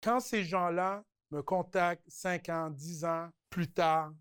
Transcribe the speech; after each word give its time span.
Quand 0.00 0.20
ces 0.20 0.44
gens-là 0.44 1.02
me 1.32 1.42
contactent 1.42 2.04
5 2.06 2.48
ans, 2.50 2.70
10 2.70 3.04
ans 3.04 3.28
plus 3.50 3.66
tard 3.66 4.12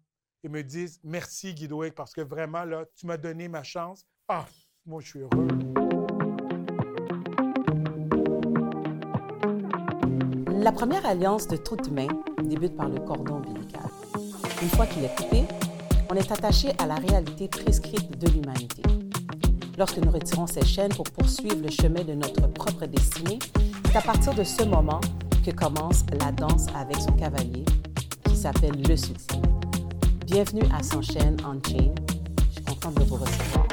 et 0.44 0.50
me 0.50 0.64
disent 0.64 1.00
merci 1.04 1.54
Guidoïc 1.54 1.94
parce 1.94 2.14
que 2.14 2.22
vraiment 2.22 2.64
là, 2.64 2.86
tu 2.96 3.06
m'as 3.06 3.18
donné 3.18 3.48
ma 3.48 3.62
chance. 3.62 4.04
Ah, 4.28 4.48
moi 4.88 5.02
je 5.02 5.08
suis 5.08 5.20
heureux. 5.20 5.48
La 10.50 10.72
première 10.72 11.06
alliance 11.06 11.48
de 11.48 11.58
tout 11.58 11.78
humain 11.88 12.08
débute 12.44 12.76
par 12.76 12.90
le 12.90 13.00
cordon 13.00 13.36
ombilical. 13.36 13.86
Une 14.64 14.70
fois 14.70 14.88
qu'il 14.88 15.04
est 15.04 15.16
coupé, 15.16 15.44
on 16.10 16.16
est 16.16 16.32
attaché 16.32 16.72
à 16.80 16.88
la 16.88 16.96
réalité 16.96 17.48
prescrite 17.48 18.18
de 18.18 18.28
l'humanité. 18.32 18.82
Lorsque 19.78 20.00
nous 20.00 20.10
retirons 20.10 20.48
ces 20.48 20.66
chaînes 20.66 20.94
pour 20.96 21.06
poursuivre 21.06 21.62
le 21.62 21.70
chemin 21.70 22.04
de 22.04 22.14
notre 22.14 22.48
propre 22.48 22.88
destinée, 22.88 23.38
c'est 23.86 23.96
à 23.96 24.02
partir 24.02 24.34
de 24.34 24.44
ce 24.44 24.64
moment 24.64 25.02
que 25.48 25.52
commence 25.52 26.04
la 26.20 26.32
danse 26.34 26.66
avec 26.76 26.98
son 26.98 27.14
cavalier, 27.14 27.64
qui 28.26 28.36
s'appelle 28.36 28.82
le 28.86 28.98
succès. 28.98 29.40
Bienvenue 30.26 30.64
à 30.78 30.84
S'enchaîne 30.84 31.38
en 31.46 31.54
Chain. 31.54 31.94
Je 32.50 32.56
suis 32.56 32.64
contente 32.66 32.96
de 32.96 33.04
vous 33.06 33.16
recevoir. 33.16 33.66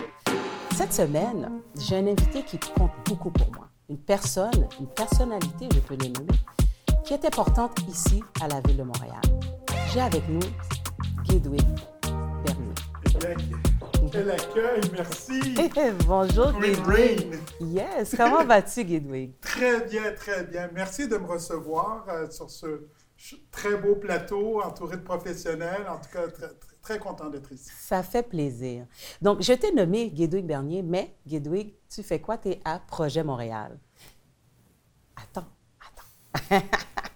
Cette 0.77 0.93
semaine, 0.93 1.51
j'ai 1.81 1.97
un 1.97 2.07
invité 2.07 2.45
qui 2.45 2.59
compte 2.59 2.93
beaucoup 3.07 3.31
pour 3.31 3.51
moi. 3.53 3.69
Une 3.89 3.99
personne, 3.99 4.69
une 4.79 4.87
personnalité, 4.87 5.69
je 5.75 5.81
peux 5.81 5.97
le 5.97 6.13
nommer, 6.13 6.39
qui 7.05 7.13
est 7.13 7.25
importante 7.25 7.77
ici 7.89 8.23
à 8.41 8.47
la 8.47 8.61
ville 8.61 8.77
de 8.77 8.85
Montréal. 8.85 9.21
J'ai 9.93 10.01
avec 10.01 10.29
nous 10.29 10.41
Guédoué 11.25 11.59
Bernier. 12.45 13.64
Quel 14.15 14.31
accueil, 14.31 14.81
merci. 14.93 15.41
Bonjour 16.07 16.53
Green 16.53 16.77
Guédoué. 16.77 17.17
Rain. 17.17 17.67
Yes, 17.67 18.15
comment 18.17 18.45
vas-tu 18.45 18.85
Guédoué? 18.85 19.35
Très 19.41 19.85
bien, 19.89 20.13
très 20.13 20.45
bien. 20.45 20.71
Merci 20.73 21.09
de 21.09 21.17
me 21.17 21.27
recevoir 21.27 22.07
euh, 22.09 22.31
sur 22.31 22.49
ce 22.49 22.87
très 23.51 23.77
beau 23.77 23.97
plateau 23.97 24.63
entouré 24.63 24.99
de 24.99 25.03
professionnels. 25.03 25.85
En 25.89 25.97
tout 25.97 26.11
cas, 26.13 26.29
très, 26.29 26.47
très, 26.47 26.77
très 26.81 26.99
content 27.01 27.29
d'être 27.29 27.51
ici. 27.51 27.73
Ça 27.77 28.05
fait 28.05 28.23
plaisir. 28.23 28.87
Donc, 29.21 29.43
je 29.43 29.53
t'ai 29.53 29.73
nommé 29.73 30.11
Guédouig 30.11 30.47
Bernier, 30.47 30.85
mais 30.85 31.17
Guédouig, 31.27 31.75
tu 31.93 32.05
fais 32.05 32.21
quoi? 32.21 32.39
Tu 32.39 32.51
es 32.51 32.61
à 32.65 32.79
Projet 32.79 33.25
Montréal. 33.25 33.81
Attends, 35.17 35.49
attends. 35.81 36.65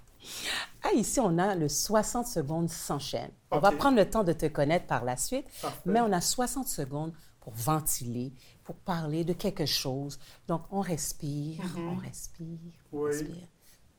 ah, 0.89 0.95
ici, 0.95 1.21
on 1.21 1.39
a 1.39 1.55
le 1.55 1.69
60 1.69 2.27
secondes 2.27 2.69
s'enchaîne. 2.71 3.31
On 3.51 3.59
va 3.59 3.73
prendre 3.73 3.97
le 3.97 4.09
temps 4.09 4.25
de 4.25 4.33
te 4.33 4.47
connaître 4.47 4.87
par 4.87 5.05
la 5.05 5.17
suite, 5.17 5.47
Parfait. 5.63 5.81
mais 5.91 6.01
on 6.01 6.13
a 6.13 6.21
60 6.21 6.67
secondes 6.69 7.13
pour 7.41 7.53
ventiler, 7.55 8.33
pour 8.65 8.77
parler 8.77 9.25
de 9.25 9.33
quelque 9.33 9.67
chose. 9.67 10.19
Donc, 10.47 10.63
on 10.71 10.81
respire, 10.81 11.63
on 11.77 11.97
respire, 11.97 12.59
on. 12.93 12.99
Oui. 13.03 13.11
respire. 13.11 13.49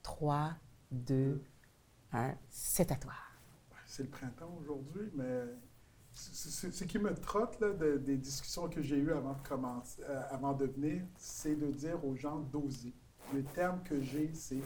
3, 0.04 0.52
2, 0.92 1.42
1, 2.14 2.34
c'est 2.50 2.92
à 2.92 2.96
toi. 2.96 3.14
C'est 3.86 4.04
le 4.04 4.10
printemps 4.10 4.56
aujourd'hui, 4.62 5.10
mais 5.16 5.44
ce- 6.14 6.84
qui 6.84 7.00
me 7.00 7.14
trotte 7.16 7.60
là, 7.60 7.72
de- 7.72 7.98
des 7.98 8.18
discussions 8.18 8.68
que 8.70 8.82
j'ai 8.82 8.98
eues 8.98 9.12
avant 9.14 9.34
de 9.34 9.48
commencer, 9.48 10.02
euh, 10.08 10.22
avant 10.32 10.54
de 10.54 10.66
venir, 10.66 11.02
c'est 11.18 11.56
de 11.56 11.68
dire 11.72 12.04
aux 12.06 12.16
gens 12.16 12.38
d'oser. 12.40 12.94
Le 13.34 13.44
terme 13.44 13.82
que 13.84 14.02
j'ai, 14.02 14.32
c'est 14.34 14.62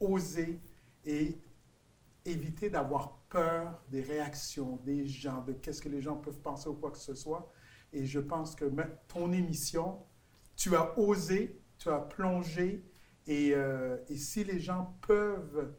oser 0.00 0.60
et 1.04 1.36
éviter 2.26 2.70
d'avoir 2.70 3.18
peur 3.28 3.82
des 3.88 4.02
réactions 4.02 4.76
des 4.84 5.06
gens, 5.06 5.42
de 5.42 5.52
qu'est-ce 5.52 5.80
que 5.80 5.88
les 5.88 6.00
gens 6.00 6.16
peuvent 6.16 6.40
penser 6.40 6.68
ou 6.68 6.74
quoi 6.74 6.90
que 6.90 6.98
ce 6.98 7.14
soit. 7.14 7.50
Et 7.92 8.04
je 8.04 8.20
pense 8.20 8.54
que 8.54 8.64
ton 9.08 9.32
émission, 9.32 9.98
tu 10.56 10.74
as 10.76 10.98
osé, 10.98 11.60
tu 11.78 11.88
as 11.88 12.00
plongé, 12.00 12.84
et, 13.26 13.52
euh, 13.54 13.96
et 14.08 14.16
si 14.16 14.44
les 14.44 14.60
gens 14.60 14.96
peuvent 15.06 15.72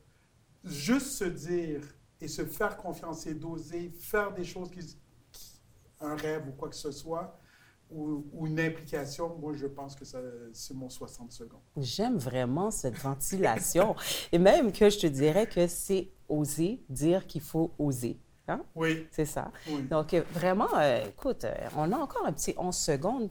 juste 0.63 1.07
se 1.07 1.23
dire 1.23 1.81
et 2.19 2.27
se 2.27 2.45
faire 2.45 2.77
confiance 2.77 3.25
et 3.27 3.33
d'oser 3.33 3.89
faire 3.89 4.33
des 4.33 4.43
choses 4.43 4.69
qui, 4.71 4.97
un 5.99 6.15
rêve 6.15 6.47
ou 6.47 6.51
quoi 6.51 6.69
que 6.69 6.75
ce 6.75 6.91
soit, 6.91 7.39
ou, 7.89 8.25
ou 8.33 8.47
une 8.47 8.59
implication, 8.59 9.37
moi 9.37 9.53
je 9.53 9.65
pense 9.65 9.95
que 9.95 10.03
c'est 10.51 10.73
mon 10.73 10.89
60 10.89 11.31
secondes. 11.31 11.61
J'aime 11.77 12.17
vraiment 12.17 12.69
cette 12.69 12.97
ventilation. 12.97 13.95
Et 14.31 14.39
même 14.39 14.71
que 14.73 14.89
je 14.89 14.99
te 14.99 15.07
dirais 15.07 15.47
que 15.47 15.67
c'est 15.67 16.11
oser 16.29 16.81
dire 16.89 17.25
qu'il 17.27 17.41
faut 17.41 17.71
oser. 17.79 18.17
Hein? 18.47 18.61
Oui, 18.75 19.07
C'est 19.11 19.25
ça. 19.25 19.51
oui. 19.69 19.81
Donc, 19.83 20.13
euh, 20.13 20.23
vraiment, 20.31 20.69
euh, 20.77 21.05
écoute, 21.07 21.43
euh, 21.43 21.53
on 21.75 21.91
a 21.91 21.97
encore 21.97 22.25
un 22.25 22.31
petit 22.31 22.53
11 22.57 22.75
secondes. 22.75 23.29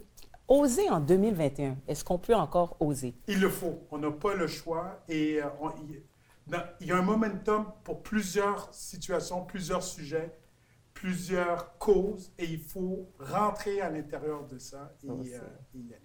Oser 0.49 0.89
en 0.91 1.01
2021, 1.01 1.77
est-ce 1.89 2.05
qu'on 2.05 2.19
peut 2.19 2.35
encore 2.35 2.77
oser? 2.81 3.15
Il 3.27 3.41
le 3.41 3.49
faut. 3.49 3.81
On 3.91 3.99
n'a 3.99 4.11
pas 4.11 4.35
le 4.35 4.47
choix. 4.47 5.01
Et 5.09 5.43
euh, 5.43 5.47
on- 5.61 5.71
il, 6.81 6.87
y 6.87 6.93
a 6.93 6.97
un 6.97 7.03
momentum 7.03 7.65
pour 7.83 8.03
plusieurs 8.03 8.69
situations, 8.73 9.45
plusieurs 9.45 9.83
sujets, 9.83 10.31
plusieurs 10.95 11.77
causes, 11.79 12.31
et 12.39 12.45
il 12.45 12.61
faut 12.61 13.09
rentrer 13.19 13.81
à 13.81 13.91
l'intérieur 13.91 14.47
de 14.47 14.59
ça 14.59 14.93
et, 15.05 15.09
euh, 15.09 15.39
y 15.75 15.93
aller. 15.93 16.01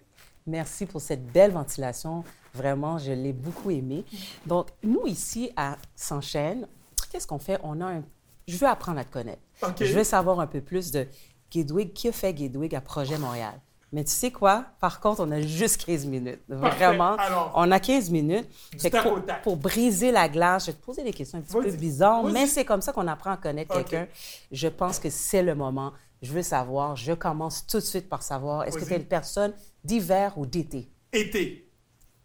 Merci 0.46 0.86
pour 0.86 1.00
cette 1.00 1.24
belle 1.32 1.52
ventilation. 1.52 2.24
Vraiment, 2.52 2.98
je 2.98 3.12
l'ai 3.12 3.32
beaucoup 3.32 3.70
aimé. 3.70 4.04
Donc, 4.44 4.68
nous, 4.82 5.06
ici, 5.06 5.52
à 5.56 5.76
S'enchaîne, 5.94 6.66
qu'est-ce 7.12 7.26
qu'on 7.26 7.38
fait? 7.38 7.60
On 7.62 7.80
a 7.80 7.86
un... 7.86 8.02
Je 8.48 8.56
veux 8.56 8.66
apprendre 8.66 8.98
à 8.98 9.04
te 9.04 9.12
connaître. 9.12 9.42
Je 9.78 9.92
veux 9.92 10.04
savoir 10.04 10.40
un 10.40 10.46
peu 10.46 10.60
plus 10.60 10.90
de 10.90 11.06
Guédouig, 11.50 11.92
qui 11.92 12.08
a 12.08 12.12
fait 12.12 12.32
Guédouig 12.32 12.74
à 12.74 12.80
Projet 12.80 13.18
Montréal? 13.18 13.60
Mais 13.92 14.04
tu 14.04 14.10
sais 14.10 14.30
quoi? 14.30 14.64
Par 14.80 15.00
contre, 15.00 15.20
on 15.22 15.30
a 15.30 15.42
juste 15.42 15.84
15 15.84 16.06
minutes. 16.06 16.40
Parfait. 16.48 16.86
Vraiment, 16.86 17.14
Alors, 17.16 17.52
on 17.54 17.70
a 17.70 17.78
15 17.78 18.10
minutes. 18.10 18.48
pour, 19.02 19.20
pour 19.42 19.56
briser 19.58 20.10
la 20.10 20.30
glace, 20.30 20.64
je 20.64 20.70
vais 20.70 20.78
te 20.78 20.82
poser 20.82 21.04
des 21.04 21.12
questions 21.12 21.38
un 21.38 21.42
petit 21.42 21.52
peu 21.52 21.70
bizarres, 21.70 22.24
mais 22.24 22.46
c'est 22.46 22.64
comme 22.64 22.80
ça 22.80 22.92
qu'on 22.94 23.06
apprend 23.06 23.32
à 23.32 23.36
connaître 23.36 23.74
quelqu'un. 23.74 24.08
Je 24.50 24.68
pense 24.68 24.98
que 24.98 25.10
c'est 25.10 25.42
le 25.42 25.54
moment. 25.54 25.92
Je 26.22 26.32
veux 26.32 26.42
savoir. 26.42 26.96
Je 26.96 27.12
commence 27.12 27.66
tout 27.66 27.78
de 27.78 27.84
suite 27.84 28.08
par 28.08 28.22
savoir, 28.22 28.64
est-ce 28.64 28.78
que 28.78 28.84
tu 28.84 28.94
es 28.94 28.96
une 28.96 29.04
personne 29.04 29.52
d'hiver 29.84 30.32
ou 30.38 30.46
d'été? 30.46 30.88
Été. 31.12 31.68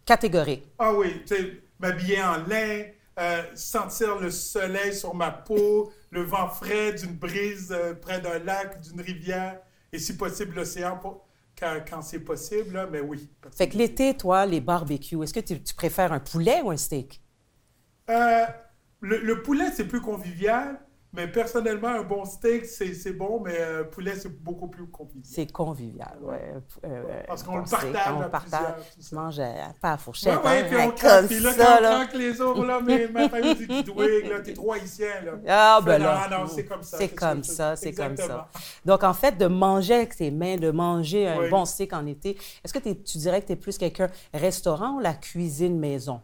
Catégorique. 0.06 0.64
Ah 0.80 0.94
oui, 0.94 1.22
tu 1.26 1.36
sais, 1.36 1.62
m'habiller 1.80 2.24
en 2.24 2.38
lin, 2.48 2.84
euh, 3.20 3.44
sentir 3.56 4.20
le 4.20 4.30
soleil 4.32 4.94
sur 4.96 5.16
ma 5.16 5.32
peau, 5.32 5.92
le 6.12 6.22
vent 6.24 6.50
frais 6.50 6.94
d'une 6.94 7.14
brise 7.16 7.72
euh, 7.72 7.94
près 7.96 8.22
d'un 8.22 8.40
lac, 8.40 8.80
d'une 8.82 9.02
rivière, 9.02 9.60
et 9.92 10.00
si 10.00 10.16
possible 10.18 10.56
l'océan 10.56 10.98
pour- 10.98 11.26
quand, 11.60 11.80
quand 11.90 12.02
c'est 12.04 12.20
possible, 12.20 12.74
là, 12.76 12.88
mais 12.92 13.02
oui. 13.02 13.30
Fait 13.56 13.68
que 13.70 13.78
l'été, 13.78 14.16
toi, 14.16 14.46
les 14.46 14.62
barbecues, 14.62 15.24
est-ce 15.24 15.34
que 15.34 15.40
tu, 15.40 15.62
tu 15.64 15.74
préfères 15.74 16.14
un 16.14 16.20
poulet 16.20 16.62
ou 16.62 16.70
un 16.70 16.78
steak? 16.78 17.22
Euh, 18.10 18.46
le, 19.02 19.18
le 19.18 19.42
poulet, 19.44 19.72
c'est 19.76 19.88
plus 19.88 20.02
convivial, 20.02 20.80
mais 21.14 21.28
personnellement, 21.28 21.88
un 21.88 22.04
bon 22.04 22.26
steak, 22.26 22.66
c'est 22.66 23.14
bon, 23.14 23.40
mais 23.44 23.56
euh, 23.58 23.84
poulet, 23.86 24.14
c'est 24.16 24.42
beaucoup 24.44 24.68
plus 24.68 24.88
convivial. 24.88 25.24
C'est 25.26 25.52
convivial, 25.52 26.18
ouais. 26.22 26.54
Euh, 26.86 27.22
Parce 27.28 27.44
qu'on 27.44 27.54
bon 27.54 27.58
le 27.60 27.64
partage 27.64 28.14
on 28.14 28.20
à 28.20 28.24
le 28.26 28.30
partage. 28.30 28.84
manges 29.16 29.40
euh, 29.40 29.54
pas 29.82 29.94
à 29.94 29.98
fourchette, 29.98 30.44
ouais, 30.44 30.60
hein, 30.62 30.66
puis 30.68 30.78
on 30.78 30.92
craque, 30.92 31.26
puis 31.28 31.40
là, 31.40 31.52
ça, 31.54 31.80
là. 31.80 32.08
les 32.14 32.40
autres, 32.42 32.64
là, 32.66 32.80
mais 32.84 33.08
ma 33.08 33.30
famille 33.30 33.56
dit 33.56 33.68
Guidouig, 33.68 34.26
là, 34.30 34.42
t'es 34.42 34.54
là. 35.26 35.32
Ah, 35.48 35.80
ben 35.84 35.98
Non, 35.98 36.06
là. 36.06 36.28
non, 36.30 36.48
c'est 36.48 36.66
comme 36.66 36.84
ça. 36.84 36.98
C'est 36.98 37.10
comme 37.10 37.44
ça, 37.44 37.76
c'est 37.76 37.94
comme 37.94 38.18
ça. 38.18 38.50
Donc, 38.86 39.04
en 39.04 39.14
fait, 39.14 39.38
de 39.38 39.48
manger 39.48 39.96
avec 39.96 40.16
tes 40.16 40.30
mains, 40.30 40.58
de 40.58 40.72
manger 40.72 41.28
un 41.28 41.40
Oui. 41.40 41.50
bon 41.50 41.66
steak 41.66 41.94
en 41.94 42.06
été, 42.06 42.38
est-ce 42.64 42.74
que 42.74 42.80
tu 42.80 43.18
dirais 43.18 43.42
que 43.42 43.48
tu 43.48 43.54
es 43.54 43.56
plus 43.56 43.78
quelqu'un 43.78 44.10
restaurant 44.34 44.96
ou 44.96 45.00
la 45.00 45.14
cuisine 45.14 45.80
maison? 45.80 46.22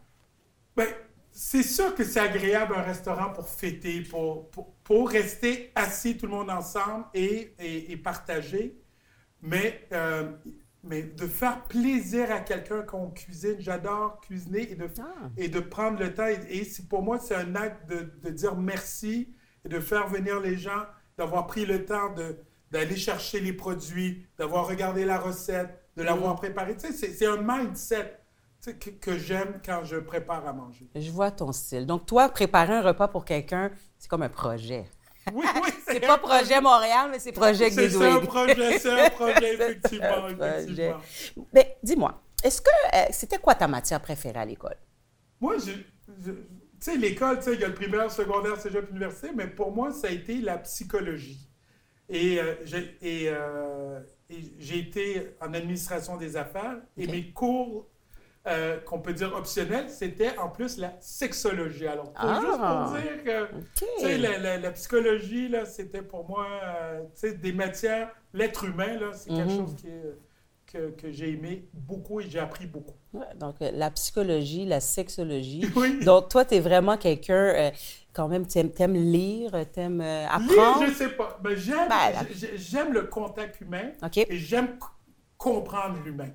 Ben, 0.76 0.88
c'est 1.34 1.64
sûr 1.64 1.96
que 1.96 2.04
c'est 2.04 2.20
agréable 2.20 2.76
un 2.76 2.82
restaurant 2.84 3.32
pour 3.34 3.48
fêter, 3.50 4.02
pour, 4.02 4.50
pour, 4.52 4.74
pour 4.84 5.10
rester 5.10 5.72
assis 5.76 6.18
tout 6.18 6.28
le 6.28 6.32
monde 6.34 6.50
ensemble 6.50 7.06
et, 7.14 7.56
et, 7.60 7.92
et 7.92 7.98
partager. 7.98 8.80
Mais, 9.42 9.88
euh, 9.94 10.32
mais 10.84 11.04
de 11.04 11.28
faire 11.28 11.64
plaisir 11.64 12.32
à 12.32 12.40
quelqu'un 12.40 12.82
qu'on 12.84 13.10
cuisine, 13.12 13.56
j'adore 13.60 14.22
cuisiner 14.22 14.72
et 14.72 14.76
de, 14.76 14.88
Ah. 15.00 15.30
et 15.38 15.50
de 15.50 15.60
prendre 15.60 16.00
le 16.00 16.14
temps. 16.14 16.28
Et, 16.28 16.40
et 16.60 16.68
pour 16.90 17.02
moi, 17.04 17.20
c'est 17.20 17.36
un 17.36 17.56
acte 17.56 17.90
de, 17.90 18.12
de 18.22 18.30
dire 18.30 18.56
merci 18.56 19.34
et 19.66 19.70
de 19.70 19.80
faire 19.80 20.08
venir 20.08 20.40
les 20.40 20.58
gens, 20.58 20.84
d'avoir 21.18 21.48
pris 21.48 21.66
le 21.66 21.86
temps 21.86 22.14
d'aller 22.72 22.96
chercher 22.96 23.40
les 23.40 23.54
produits, 23.54 24.26
d'avoir 24.38 24.68
regardé 24.68 25.06
la 25.06 25.20
recette, 25.20 25.70
de 25.96 26.04
l'avoir 26.04 26.36
préparé. 26.36 26.76
Tu 26.76 26.92
sais, 26.92 27.14
c'est, 27.14 27.26
un 27.26 27.38
mindset 27.42 28.20
que, 28.72 28.90
que 28.92 29.18
j'aime 29.18 29.60
quand 29.66 29.84
je 29.84 29.98
prépare 29.98 30.48
à 30.48 30.54
manger. 30.54 30.88
Je 30.96 31.12
vois 31.12 31.32
ton 31.32 31.52
style. 31.52 31.86
Donc, 31.86 32.06
toi, 32.06 32.30
préparer 32.30 32.74
un 32.74 32.82
repas 32.82 33.08
pour 33.08 33.26
quelqu'un, 33.26 33.72
c'est 33.98 34.10
comme 34.10 34.22
un 34.24 34.30
projet. 34.30 34.86
Oui, 35.34 35.46
oui, 35.56 35.70
C'est 35.88 36.00
pas 36.02 36.18
projet 36.18 36.60
Montréal, 36.62 37.10
mais 37.12 37.20
c'est 37.20 37.32
projet 37.32 37.70
C'est 37.72 37.96
un 38.06 38.20
projet, 38.20 38.80
c'est 38.80 39.06
un 39.06 39.10
projet, 39.12 39.54
effectivement. 39.54 40.06
Un 40.28 40.34
projet. 40.36 40.90
effectivement. 40.90 41.48
Mais 41.54 41.78
dis-moi, 41.84 42.22
est-ce 42.44 42.62
que 42.62 42.70
euh, 42.94 43.06
c'était 43.12 43.38
quoi 43.38 43.56
ta 43.56 43.68
matière 43.68 44.02
préférée 44.02 44.40
à 44.40 44.46
l'école? 44.46 44.76
Moi, 45.40 45.56
je, 45.60 45.72
je- 46.26 46.32
tu 46.32 46.92
sais, 46.92 46.98
l'école, 46.98 47.38
tu 47.38 47.44
sais, 47.46 47.54
il 47.54 47.62
y 47.62 47.64
a 47.64 47.68
le 47.70 47.74
primaire, 47.74 48.12
secondaire, 48.12 48.60
cégep, 48.60 48.90
université, 48.92 49.30
mais 49.34 49.48
pour 49.48 49.72
moi, 49.72 49.94
ça 49.94 50.08
a 50.08 50.10
été 50.12 50.42
la 50.42 50.58
psychologie. 50.58 51.50
Et, 52.10 52.40
euh, 52.42 52.56
j'ai, 52.66 52.98
euh, 53.30 54.02
j'ai 54.60 54.80
été 54.80 55.36
en 55.40 55.54
administration 55.54 56.18
des 56.18 56.36
affaires 56.36 56.78
et 56.98 57.08
mes 57.08 57.32
cours 57.32 57.88
euh, 58.46 58.78
qu'on 58.82 59.00
peut 59.00 59.14
dire 59.14 59.34
optionnelle, 59.36 59.90
c'était 59.90 60.38
en 60.38 60.50
plus 60.50 60.78
la 60.78 60.94
sexologie. 61.00 61.88
Alors, 61.88 62.12
pour- 62.12 62.26
Ah. 62.30 62.40
juste 62.42 62.58
pour 62.60 63.02
dire 63.02 63.24
que 63.24 63.56
tu 63.76 63.86
sais, 64.00 64.16
OK. 64.16 64.22
la, 64.22 64.38
la- 64.38 64.58
la 64.58 64.72
psychologie, 64.72 65.48
là, 65.48 65.66
c'était 65.66 66.02
pour 66.02 66.28
moi, 66.28 66.46
euh, 66.64 67.02
des 67.42 67.54
matières, 67.54 68.10
l'être 68.34 68.66
humain, 68.66 69.00
là, 69.00 69.12
c'est 69.14 69.30
quelque 69.30 69.50
Mhm. 69.52 69.58
chose 69.66 69.76
qui 69.78 69.88
est- 69.88 70.18
que, 70.66 70.90
que 70.90 71.12
j'ai 71.12 71.30
aimé 71.30 71.68
beaucoup 71.72 72.20
et 72.20 72.28
j'ai 72.28 72.40
appris 72.40 72.66
beaucoup. 72.66 72.96
Ouais, 73.14 73.28
donc, 73.40 73.56
euh, 73.62 73.70
la 73.74 73.92
psychologie, 73.92 74.66
la 74.66 74.80
sexologie. 74.80 75.62
Oui. 75.78 76.04
Donc, 76.04 76.30
toi, 76.30 76.44
tu 76.46 76.56
es 76.56 76.60
vraiment 76.60 76.98
quelqu'un, 76.98 77.36
euh, 77.36 77.72
quand 78.12 78.28
même, 78.28 78.46
tu 78.48 78.58
aimes, 78.58 78.94
lire, 78.96 79.52
tu 79.72 79.80
aimes 79.80 80.02
Lire, 80.02 80.30
apprendre? 80.32 80.86
je 80.88 80.94
sais 80.94 81.10
pas. 81.10 81.40
Mais 81.44 81.56
j'aime, 81.56 81.88
Ben, 81.88 82.12
la- 82.14 82.24
le 82.92 83.04
contact 83.04 83.62
humain 83.62 83.92
et 84.28 84.38
j'aime 84.38 84.78
comprendre 85.38 86.00
l'humain. 86.04 86.30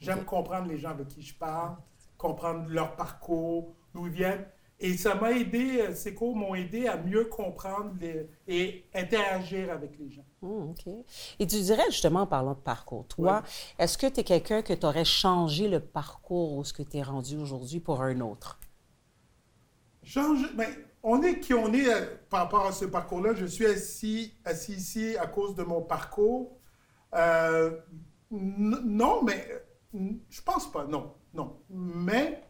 J'aime 0.00 0.24
comprendre 0.24 0.68
les 0.68 0.78
gens 0.78 0.90
avec 0.90 1.08
qui 1.08 1.22
je 1.22 1.34
parle, 1.34 1.76
comprendre 2.18 2.66
leur 2.68 2.96
parcours, 2.96 3.74
d'où 3.94 4.06
ils 4.06 4.12
viennent. 4.12 4.46
Et 4.80 4.96
ça 4.96 5.14
m'a 5.14 5.30
aidé, 5.30 5.80
euh, 5.80 5.94
ces 5.94 6.14
cours 6.14 6.34
m'ont 6.34 6.54
aidé 6.54 6.88
à 6.88 6.96
mieux 6.96 7.26
comprendre 7.26 7.92
les- 8.00 8.28
et 8.48 8.84
interagir 8.92 9.70
avec 9.70 9.96
les 9.98 10.10
gens. 10.10 10.24
Hmm, 10.42 10.70
OK. 10.70 10.86
Et 11.38 11.46
tu 11.46 11.60
dirais, 11.60 11.84
justement, 11.90 12.22
en 12.22 12.26
parlant 12.26 12.54
de 12.54 12.58
parcours, 12.60 13.06
toi, 13.06 13.42
est-ce 13.78 13.96
que 13.96 14.08
tu 14.08 14.20
es 14.20 14.24
quelqu'un 14.24 14.62
que 14.62 14.72
tu 14.74 14.84
aurais 14.84 15.04
changé 15.04 15.68
le 15.68 15.78
parcours 15.80 16.54
où 16.54 16.64
ce 16.64 16.72
que 16.72 16.82
tu 16.82 16.96
es 16.98 17.02
rendu 17.02 17.36
aujourd'hui 17.36 17.78
pour 17.80 18.02
un 18.02 18.20
autre? 18.20 18.58
Change, 20.02 20.52
mais 20.56 20.68
on 21.02 21.22
est 21.22 21.38
qui 21.40 21.54
on 21.54 21.72
est 21.72 21.88
euh, 21.88 22.16
par 22.28 22.40
rapport 22.40 22.66
à 22.66 22.72
ce 22.72 22.84
parcours-là. 22.84 23.32
Je 23.34 23.46
suis 23.46 23.66
assis, 23.66 24.34
assis 24.44 24.72
ici 24.74 25.16
à 25.18 25.26
cause 25.26 25.54
de 25.54 25.62
mon 25.62 25.80
parcours. 25.80 26.58
Euh, 27.14 27.80
non, 28.30 29.22
mais 29.22 29.46
euh, 29.94 30.10
je 30.28 30.42
pense 30.42 30.70
pas. 30.70 30.86
Non, 30.86 31.14
non. 31.32 31.60
Mais 31.70 32.42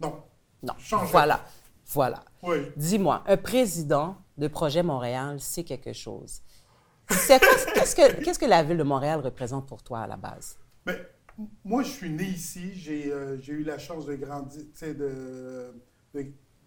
non. 0.00 0.22
Non. 0.62 0.74
Change. 0.78 1.10
Voilà. 1.10 1.44
Voilà. 1.92 2.24
Oui. 2.42 2.56
Dis-moi, 2.76 3.22
un 3.26 3.36
président 3.36 4.16
de 4.38 4.48
Projet 4.48 4.82
Montréal, 4.82 5.38
c'est 5.40 5.64
quelque 5.64 5.92
chose. 5.92 6.42
Qu'est-ce 7.08 8.38
que, 8.38 8.46
la 8.46 8.62
ville 8.64 8.78
de 8.78 8.82
Montréal 8.82 9.20
représente 9.20 9.68
pour 9.68 9.82
toi 9.82 10.00
à 10.00 10.06
la 10.08 10.16
base? 10.16 10.58
Mais 10.84 10.94
m- 11.38 11.46
moi, 11.64 11.82
je 11.84 11.90
suis 11.90 12.10
né 12.10 12.24
ici. 12.24 12.74
J'ai 12.74 13.12
euh, 13.12 13.38
eu 13.46 13.62
la 13.62 13.78
chance 13.78 14.06
de 14.06 14.16
grandir, 14.16 14.62
de, 14.82 15.72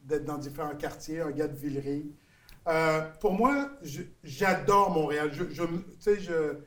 d'être 0.06 0.24
dans 0.26 0.38
différents 0.38 0.76
quartiers, 0.76 1.20
un 1.22 1.32
gars 1.32 1.48
de 1.48 1.56
Villeray. 1.58 2.06
Euh, 2.68 3.02
pour 3.20 3.34
moi, 3.34 3.70
j'adore 4.24 4.92
Montréal. 4.92 5.32
Je, 5.34 5.44
je, 5.52 5.64
tu 5.64 5.84
sais, 6.00 6.20
je, 6.20 6.22
je- 6.32 6.58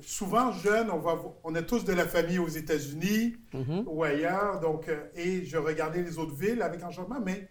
souvent 0.00 0.52
jeune, 0.52 0.90
on, 0.90 0.98
va, 0.98 1.14
vo- 1.14 1.36
on 1.44 1.54
a 1.54 1.62
tous 1.62 1.84
de 1.84 1.92
la 1.92 2.06
famille 2.06 2.38
aux 2.38 2.48
États-Unis 2.48 3.36
Mhm. 3.54 3.84
ou 3.86 4.02
ailleurs, 4.04 4.60
donc, 4.60 4.88
euh, 4.88 5.06
et 5.14 5.44
je 5.44 5.56
regardais 5.56 6.02
les 6.02 6.18
autres 6.18 6.34
villes 6.34 6.62
avec 6.62 6.82
enchantement, 6.82 7.20
mais 7.20 7.48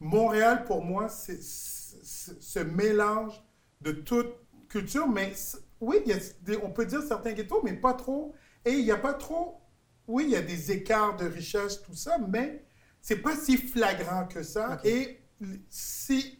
Montréal, 0.00 0.64
pour 0.64 0.84
moi, 0.84 1.08
c'est 1.08 1.40
ce 1.40 2.58
mélange 2.60 3.40
de 3.80 3.92
toute 3.92 4.34
culture, 4.68 5.06
mais 5.08 5.32
oui, 5.80 5.96
il 6.04 6.10
y 6.10 6.14
a 6.14 6.18
des- 6.42 6.56
on 6.56 6.70
peut 6.70 6.86
dire 6.86 7.02
certains 7.02 7.32
ghettos, 7.32 7.60
mais 7.64 7.72
pas 7.74 7.94
trop. 7.94 8.34
Et 8.64 8.72
il 8.72 8.84
n'y 8.84 8.90
a 8.90 8.96
pas 8.96 9.14
trop, 9.14 9.60
oui, 10.08 10.24
il 10.26 10.30
y 10.30 10.36
a 10.36 10.42
des 10.42 10.72
écarts 10.72 11.16
de 11.16 11.26
richesse, 11.26 11.82
tout 11.82 11.94
ça, 11.94 12.16
mais 12.28 12.64
c'est 13.00 13.16
pas 13.22 13.36
si 13.36 13.56
flagrant 13.56 14.26
que 14.26 14.42
ça. 14.42 14.80
Et 14.84 15.20
si, 15.68 16.38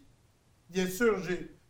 bien 0.70 0.86
sûr, 0.88 1.20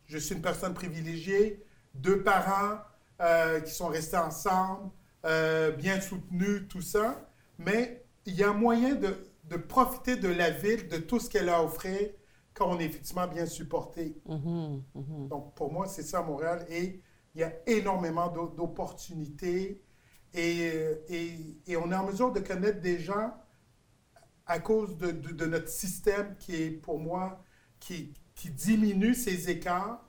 je 0.07 0.19
suis 0.19 0.35
une 0.35 0.43
personne 0.43 0.75
privilégiée, 0.75 1.65
deux 1.95 2.23
parents 2.23 2.79
euh, 3.23 3.61
qui 3.61 3.73
sont 3.73 3.89
restés 3.89 4.17
ensemble, 4.17 4.91
euh, 5.25 5.71
bien 5.73 6.01
soutenus, 6.01 6.69
tout 6.69 6.81
ça, 6.83 7.29
mais 7.59 8.05
il 8.27 8.35
y 8.35 8.43
a 8.43 8.53
moyen 8.53 8.95
de, 8.95 9.17
de 9.45 9.57
profiter 9.57 10.17
de 10.17 10.29
la 10.29 10.51
ville, 10.51 10.89
de 10.89 10.99
tout 10.99 11.21
ce 11.21 11.29
qu'elle 11.31 11.49
a 11.49 11.59
à 11.59 11.63
offrir 11.63 12.11
quand 12.55 12.69
on 12.71 12.79
est 12.79 12.85
effectivement 12.85 13.27
bien 13.29 13.47
supporté. 13.47 14.17
Mhm, 14.29 14.83
mhm. 14.95 15.29
Donc, 15.29 15.55
pour 15.55 15.73
moi, 15.73 15.87
c'est 15.87 16.03
ça 16.03 16.23
Montréal. 16.23 16.67
Et 16.69 17.01
il 17.35 17.41
y 17.41 17.45
a 17.45 17.53
énormément 17.67 18.29
d'o- 18.29 18.49
d'opportunités. 18.49 19.83
Et, 20.35 20.67
et, 21.09 21.59
et 21.67 21.77
on 21.77 21.91
est 21.93 21.95
en 21.95 22.07
mesure 22.07 22.33
de 22.33 22.41
connaître 22.41 22.81
des 22.81 22.99
gens 22.99 23.35
à 24.47 24.59
cause 24.59 24.97
de, 24.99 25.11
de- 25.11 25.33
de 25.33 25.47
notre 25.47 25.69
système 25.69 26.37
qui 26.39 26.57
est, 26.57 26.71
pour 26.71 26.99
moi, 26.99 27.43
qui, 27.81 28.13
qui 28.43 28.51
diminue 28.51 29.15
ces 29.15 29.51
écarts. 29.51 30.05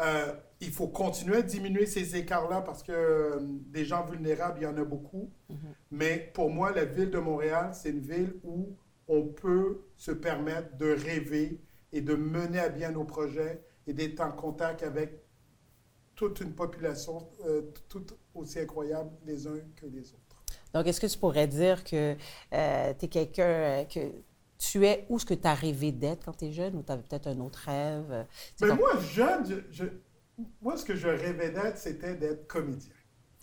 Euh, 0.00 0.32
il 0.62 0.70
faut 0.70 0.88
continuer 0.88 1.36
à 1.36 1.42
diminuer 1.42 1.84
ces 1.84 2.16
écarts-là 2.16 2.62
parce 2.62 2.82
que 2.82 2.92
euh, 2.92 3.38
des 3.42 3.84
gens 3.84 4.06
vulnérables, 4.06 4.58
il 4.60 4.62
y 4.62 4.66
en 4.66 4.78
a 4.78 4.84
beaucoup. 4.84 5.30
Mhm. 5.50 5.58
Mais 5.90 6.30
pour 6.32 6.48
moi, 6.48 6.72
la 6.72 6.86
ville 6.86 7.10
de 7.10 7.18
Montréal, 7.18 7.72
c'est 7.74 7.90
une 7.90 8.00
ville 8.00 8.36
où 8.42 8.74
on 9.06 9.26
peut 9.26 9.82
se 9.98 10.12
permettre 10.12 10.74
de 10.78 10.92
rêver 10.92 11.60
et 11.92 12.00
de 12.00 12.14
mener 12.14 12.58
à 12.58 12.70
bien 12.70 12.90
nos 12.90 13.04
projets 13.04 13.62
et 13.86 13.92
d'être 13.92 14.20
en 14.20 14.32
contact 14.32 14.82
avec 14.82 15.22
toute 16.14 16.40
une 16.40 16.54
population 16.54 17.28
euh, 17.44 17.70
tout 17.90 18.06
aussi 18.34 18.60
incroyable 18.60 19.10
les 19.26 19.46
uns 19.46 19.60
que 19.76 19.84
les 19.84 20.10
autres. 20.14 20.20
Donc, 20.72 20.86
est-ce 20.86 21.02
que 21.02 21.06
tu 21.06 21.18
pourrais 21.18 21.48
dire 21.48 21.84
que 21.84 22.14
tu 22.14 22.56
es 23.04 23.08
quelqu'un 23.10 23.42
euh, 23.42 23.84
que 23.84 24.00
tu 24.58 24.86
es 24.86 25.06
où 25.08 25.18
ce 25.18 25.26
que 25.26 25.34
tu 25.34 25.46
as 25.46 25.54
rêvé 25.54 25.92
d'être 25.92 26.24
quand 26.24 26.36
tu 26.36 26.46
es 26.46 26.52
jeune 26.52 26.76
ou 26.76 26.82
tu 26.82 26.92
avais 26.92 27.02
peut-être 27.02 27.26
un 27.26 27.38
autre 27.40 27.60
rêve? 27.66 28.06
euh, 28.10 28.24
Mais 28.60 28.68
comme- 28.68 28.78
moi, 28.78 28.98
jeune, 29.00 29.44
je- 29.70 29.84
je- 29.84 30.42
moi, 30.62 30.76
ce 30.76 30.84
que 30.84 30.94
je 30.96 31.08
rêvais 31.08 31.50
d'être, 31.50 31.78
c'était 31.78 32.14
d'être 32.14 32.46
comédien. 32.46 32.92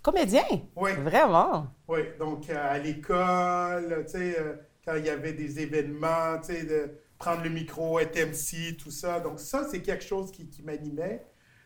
Comédien? 0.03 0.43
Oui. 0.75 0.93
Vraiment? 0.93 1.67
Oui, 1.87 1.99
donc 2.17 2.49
euh, 2.49 2.55
à 2.57 2.77
l'école, 2.79 4.03
tu 4.05 4.11
sais, 4.11 4.39
euh, 4.39 4.55
quand 4.83 4.95
il 4.95 5.05
y 5.05 5.09
avait 5.09 5.33
des 5.33 5.59
événements, 5.59 6.39
tu 6.39 6.53
sais, 6.53 6.63
de 6.65 6.91
prendre 7.19 7.43
le 7.43 7.49
micro, 7.49 7.99
être 7.99 8.17
MC, 8.17 8.75
tout 8.77 8.89
ça. 8.89 9.19
Donc 9.19 9.39
ça, 9.39 9.67
c'est 9.69 9.81
quelque 9.81 10.03
chose 10.03 10.31
qui, 10.31 10.49
qui 10.49 10.63
m'animait. 10.63 11.23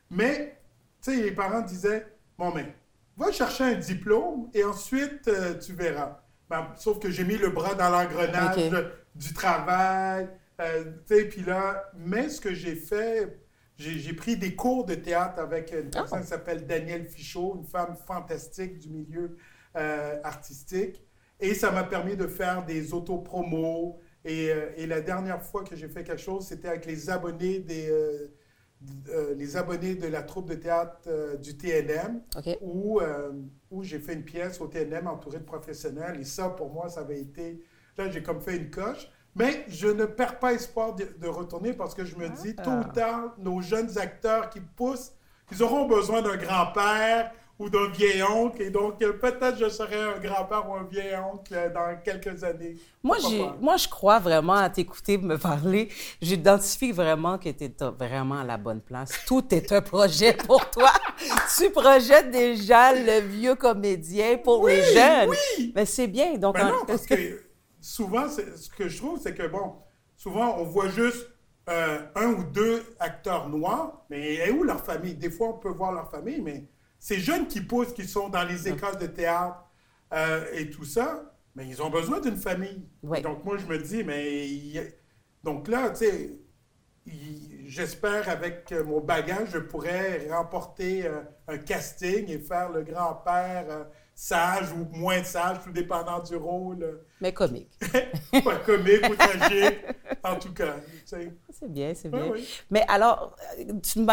Mais, 0.10 0.60
tu 1.02 1.16
sais, 1.16 1.22
les 1.24 1.32
parents 1.32 1.62
disaient, 1.62 2.06
bon, 2.38 2.52
mais 2.54 2.76
va 3.16 3.32
chercher 3.32 3.64
un 3.64 3.76
diplôme 3.76 4.50
et 4.54 4.64
ensuite, 4.66 5.28
euh, 5.30 5.58
tu 5.58 5.72
verras. 5.74 6.20
Sauf 6.76 7.00
que 7.00 7.10
j'ai 7.10 7.24
mis 7.24 7.38
le 7.38 7.50
bras 7.50 7.76
dans 7.76 7.90
l'engrenage 7.90 8.56
euh, 8.58 8.90
du 9.16 9.34
travail, 9.34 10.30
euh, 10.62 10.84
puis 11.08 11.44
là, 11.46 11.90
mais 11.98 12.30
ce 12.30 12.40
que 12.40 12.54
j'ai 12.54 12.76
fait, 12.76 13.40
j'ai 13.78 14.14
pris 14.14 14.38
des 14.38 14.56
cours 14.56 14.86
de 14.86 14.96
théâtre 14.96 15.40
avec 15.40 15.72
une 15.74 15.90
personne 15.90 16.20
Ah. 16.20 16.22
qui 16.22 16.28
s'appelle 16.28 16.66
Danielle 16.66 17.08
Fichot, 17.08 17.58
une 17.58 17.66
femme 17.66 17.96
fantastique 18.08 18.80
du 18.80 18.90
milieu 18.90 19.38
euh, 19.76 20.18
artistique. 20.24 21.02
Et 21.42 21.54
ça 21.54 21.72
m'a 21.72 21.84
permis 21.84 22.16
de 22.16 22.28
faire 22.28 22.66
des 22.66 22.94
autopromos. 22.94 24.00
Et, 24.24 24.50
euh, 24.50 24.70
et 24.78 24.88
la 24.88 25.02
dernière 25.02 25.42
fois 25.42 25.64
que 25.66 25.76
j'ai 25.76 25.90
fait 25.90 26.04
quelque 26.06 26.22
chose, 26.22 26.48
c'était 26.48 26.70
avec 26.70 26.86
les 26.86 27.10
abonnés 27.10 27.60
des... 27.60 27.92
euh, 29.10 29.36
les 29.36 29.58
abonnés 29.58 29.96
de 29.96 30.08
la 30.08 30.24
troupe 30.24 30.50
de 30.50 30.56
théâtre 30.56 30.98
euh, 31.08 31.38
du 31.38 31.58
TNM, 31.58 32.22
où, 32.62 33.00
euh, 33.00 33.32
où 33.72 33.84
j'ai 33.84 34.00
fait 34.00 34.14
une 34.14 34.24
pièce 34.24 34.60
au 34.62 34.68
TNM 34.68 35.08
entouré 35.08 35.40
de 35.40 35.44
professionnels. 35.44 36.20
Et 36.20 36.24
ça, 36.24 36.50
pour 36.50 36.72
moi, 36.72 36.90
ça 36.90 37.02
avait 37.02 37.22
été... 37.22 37.64
Là, 37.98 38.10
j'ai 38.10 38.24
comme 38.24 38.42
fait 38.42 38.58
une 38.58 38.70
coche. 38.70 39.10
Mais 39.36 39.66
je 39.68 39.88
ne 39.88 40.06
perds 40.06 40.40
pas 40.40 40.54
espoir 40.54 40.96
de, 40.96 41.06
de 41.20 41.28
retourner 41.28 41.74
parce 41.74 41.94
que 41.94 42.06
je 42.06 42.16
me 42.16 42.30
dis, 42.30 42.56
tôt 42.56 42.72
ou 42.72 42.84
tard, 42.94 43.36
nos 43.38 43.62
jeunes 43.62 43.98
acteurs 43.98 44.50
qui 44.50 44.62
poussent, 44.62 45.12
ils 45.52 45.62
auront 45.62 45.88
besoin 45.88 46.22
d'un 46.22 46.38
grand-père 46.38 47.32
ou 47.58 47.70
d'un 47.70 47.88
vieil 47.90 48.22
oncle. 48.24 48.62
Et 48.62 48.70
donc, 48.70 49.02
euh, 49.02 49.14
peut-être 49.14 49.58
je 49.58 49.70
serai 49.70 49.96
un 50.02 50.20
grand-père 50.20 50.70
ou 50.70 50.74
un 50.76 50.84
vieil 50.84 51.16
oncle 51.16 51.54
euh, 51.54 51.70
dans 51.74 51.98
quelques 52.04 52.44
années. 52.44 52.76
Moi, 53.02 53.18
moi, 53.62 53.78
je 53.78 53.88
crois 53.88 54.20
vraiment 54.20 54.54
à 54.56 54.70
t'écouter 54.70 55.18
me 55.18 55.38
parler. 55.38 55.88
J'identifie 56.22 56.92
vraiment 56.92 57.38
que 57.38 57.50
tu 57.50 57.64
es 57.66 57.74
vraiment 57.98 58.40
à 58.40 58.44
la 58.44 58.58
bonne 58.58 58.82
place. 58.82 59.12
Tout 59.26 59.44
est 59.54 59.72
un 59.72 59.82
projet 59.82 60.34
pour 60.48 60.70
toi. 60.70 60.92
tu 61.58 61.70
projettes 61.70 62.32
déjà 62.32 62.94
le 62.94 63.22
vieux 63.22 63.56
comédien 63.56 64.38
pour 64.38 64.68
les 64.68 64.84
jeunes. 64.94 65.30
oui! 65.30 65.72
Mais 65.76 65.86
c'est 65.86 66.08
bien. 66.08 66.38
Donc, 66.38 66.56
Ben 66.56 66.68
en- 66.68 66.72
non, 66.72 66.86
parce 66.86 67.06
que 67.06 67.42
souvent, 67.80 68.28
ce 68.30 68.70
que 68.70 68.90
je 68.90 68.98
trouve, 68.98 69.20
c'est 69.22 69.34
que, 69.34 69.48
bon, 69.48 69.76
souvent, 70.18 70.58
on 70.60 70.64
voit 70.66 70.90
juste 70.90 71.26
euh, 71.70 72.00
un 72.16 72.28
ou 72.34 72.44
deux 72.44 72.84
acteurs 73.00 73.48
noirs, 73.50 74.04
mais 74.10 74.36
est 74.36 74.52
où 74.52 74.64
leur 74.64 74.84
famille? 74.84 75.16
Des 75.16 75.30
fois, 75.32 75.50
on 75.50 75.54
peut 75.54 75.70
voir 75.70 75.92
leur 75.94 76.12
famille, 76.12 76.42
mais 76.42 76.66
ces 77.06 77.20
jeunes 77.20 77.46
qui 77.46 77.62
poussent, 77.62 77.94
qui 77.94 78.08
sont 78.08 78.30
dans 78.30 78.44
les 78.44 78.68
écoles 78.68 78.98
de 78.98 79.06
théâtre 79.06 79.64
euh, 80.12 80.44
et 80.54 80.72
tout 80.72 80.86
ça, 80.86 81.38
mais 81.54 81.68
ils 81.68 81.80
ont 81.84 81.92
besoin 81.92 82.20
d'une 82.20 82.36
famille. 82.36 82.90
Oui. 83.04 83.22
Donc, 83.22 83.46
moi, 83.46 83.58
je 83.58 83.66
me 83.68 83.78
dis, 83.78 84.04
mais... 84.04 84.98
Donc 85.44 85.68
là, 85.68 85.92
tu 85.92 85.98
sais, 85.98 86.40
j'espère 87.68 88.28
avec 88.28 88.72
euh, 88.72 88.84
mon 88.84 89.02
bagage, 89.02 89.50
je 89.54 89.60
pourrais 89.60 90.28
remporter 90.32 91.06
euh, 91.06 91.22
un 91.48 91.60
casting 91.60 92.28
et 92.28 92.40
faire 92.40 92.72
le 92.72 92.82
grand-père 92.82 93.66
euh, 93.70 93.84
sage 94.18 94.72
ou 94.72 94.86
moins 94.98 95.22
sage, 95.26 95.58
tout 95.62 95.72
dépendant 95.72 96.22
du 96.22 96.38
rôle. 96.38 97.02
Mais 97.20 97.34
comique. 97.34 97.70
Pas 98.44 98.56
comique 98.60 99.10
ou 99.10 99.16
tragique, 99.16 99.82
en 100.24 100.40
tout 100.40 100.54
cas. 100.54 100.78
C'est 101.06 101.34
bien, 101.68 101.94
c'est 101.94 102.10
bien. 102.10 102.32
Mais 102.72 102.86
alors, 102.88 103.36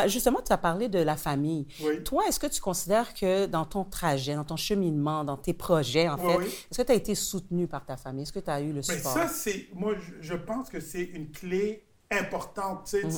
justement, 0.06 0.40
tu 0.44 0.52
as 0.52 0.58
parlé 0.58 0.88
de 0.88 0.98
la 0.98 1.16
famille. 1.16 1.66
Toi, 2.04 2.24
est-ce 2.26 2.40
que 2.40 2.48
tu 2.48 2.60
considères 2.60 3.14
que 3.14 3.46
dans 3.46 3.64
ton 3.64 3.84
trajet, 3.84 4.34
dans 4.34 4.44
ton 4.44 4.56
cheminement, 4.56 5.22
dans 5.22 5.36
tes 5.36 5.54
projets, 5.54 6.08
en 6.08 6.18
fait, 6.18 6.46
est-ce 6.70 6.82
que 6.82 6.86
tu 6.86 6.92
as 6.92 6.96
été 6.96 7.14
soutenu 7.14 7.68
par 7.68 7.86
ta 7.86 7.96
famille? 7.96 8.24
Est-ce 8.24 8.32
que 8.32 8.40
tu 8.40 8.50
as 8.50 8.60
eu 8.60 8.72
le 8.72 8.82
support? 8.82 9.14
Mais 9.14 9.22
ça, 9.22 9.28
c'est... 9.28 9.68
Moi, 9.72 9.94
je, 10.20 10.34
pense 10.34 10.68
que 10.68 10.80
c'est 10.80 11.04
une 11.04 11.30
clé 11.30 11.86
importante. 12.10 12.92
Mm. 12.92 13.08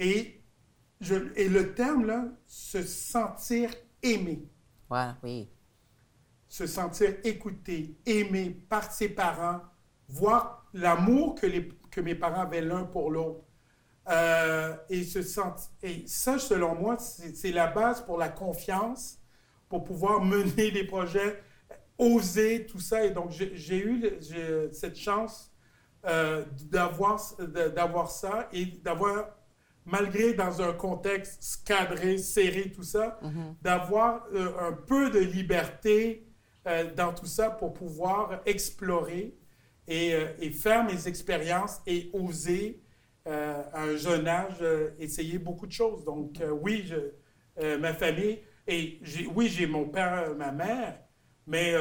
Et, 0.00 0.42
je, 1.00 1.14
et 1.36 1.48
le 1.48 1.72
terme, 1.74 2.04
là, 2.04 2.24
se 2.46 2.82
sentir 2.82 3.70
aimé. 4.02 4.42
Ouais, 4.90 5.10
oui 5.22 5.48
se 6.50 6.66
sentir 6.66 7.14
écouté, 7.22 7.96
aimé 8.04 8.60
par 8.68 8.92
ses 8.92 9.08
parents, 9.08 9.60
voir 10.08 10.66
l'amour 10.74 11.36
que, 11.36 11.46
les, 11.46 11.68
que 11.92 12.00
mes 12.00 12.16
parents 12.16 12.42
avaient 12.42 12.60
l'un 12.60 12.82
pour 12.84 13.12
l'autre. 13.12 13.44
Euh, 14.08 14.74
et, 14.88 15.04
se 15.04 15.20
et 15.84 16.02
ça, 16.08 16.40
selon 16.40 16.74
moi, 16.74 16.96
c'est 16.98 17.52
la 17.52 17.68
base 17.68 18.04
pour 18.04 18.18
la 18.18 18.28
confiance, 18.28 19.20
pour 19.68 19.84
pouvoir 19.84 20.20
mener 20.24 20.72
des 20.72 20.82
projets, 20.82 21.40
oser 21.96 22.66
tout 22.66 22.80
ça. 22.80 23.04
Et 23.04 23.10
donc, 23.10 23.30
j'ai 23.30 23.78
eu 23.78 24.18
cette 24.72 24.96
chance 24.96 25.52
euh, 26.04 26.44
d'avoir 26.64 28.10
ça 28.10 28.48
et 28.52 28.64
d'avoir, 28.64 29.36
malgré 29.86 30.34
dans 30.34 30.60
un 30.60 30.72
contexte 30.72 31.62
cadré, 31.64 32.18
serré, 32.18 32.72
tout 32.72 32.82
ça, 32.82 33.20
mm-hmm. 33.22 33.54
d'avoir 33.62 34.26
euh, 34.34 34.50
un 34.68 34.72
peu 34.72 35.10
de 35.10 35.20
liberté 35.20 36.26
euh, 36.66 36.94
dans 36.94 37.14
tout 37.14 37.26
ça 37.26 37.48
pour 37.48 37.72
pouvoir 37.72 38.42
explorer 38.44 39.34
et, 39.88 40.14
euh, 40.14 40.26
et 40.40 40.50
faire 40.50 40.84
mes 40.84 41.08
expériences 41.08 41.80
et 41.86 42.10
oser 42.12 42.82
euh, 43.26 43.62
à 43.72 43.84
un 43.84 43.96
jeune 43.96 44.28
âge 44.28 44.62
essayer 44.98 45.38
beaucoup 45.38 45.66
de 45.66 45.72
choses. 45.72 46.04
Donc 46.04 46.38
oui, 46.60 46.84
je, 46.86 47.76
ma 47.78 47.94
famille, 47.94 48.40
et 48.66 49.00
oui, 49.34 49.48
j'ai 49.48 49.66
mon 49.66 49.86
père, 49.88 50.34
ma 50.36 50.52
mère, 50.52 50.98
mais 51.46 51.74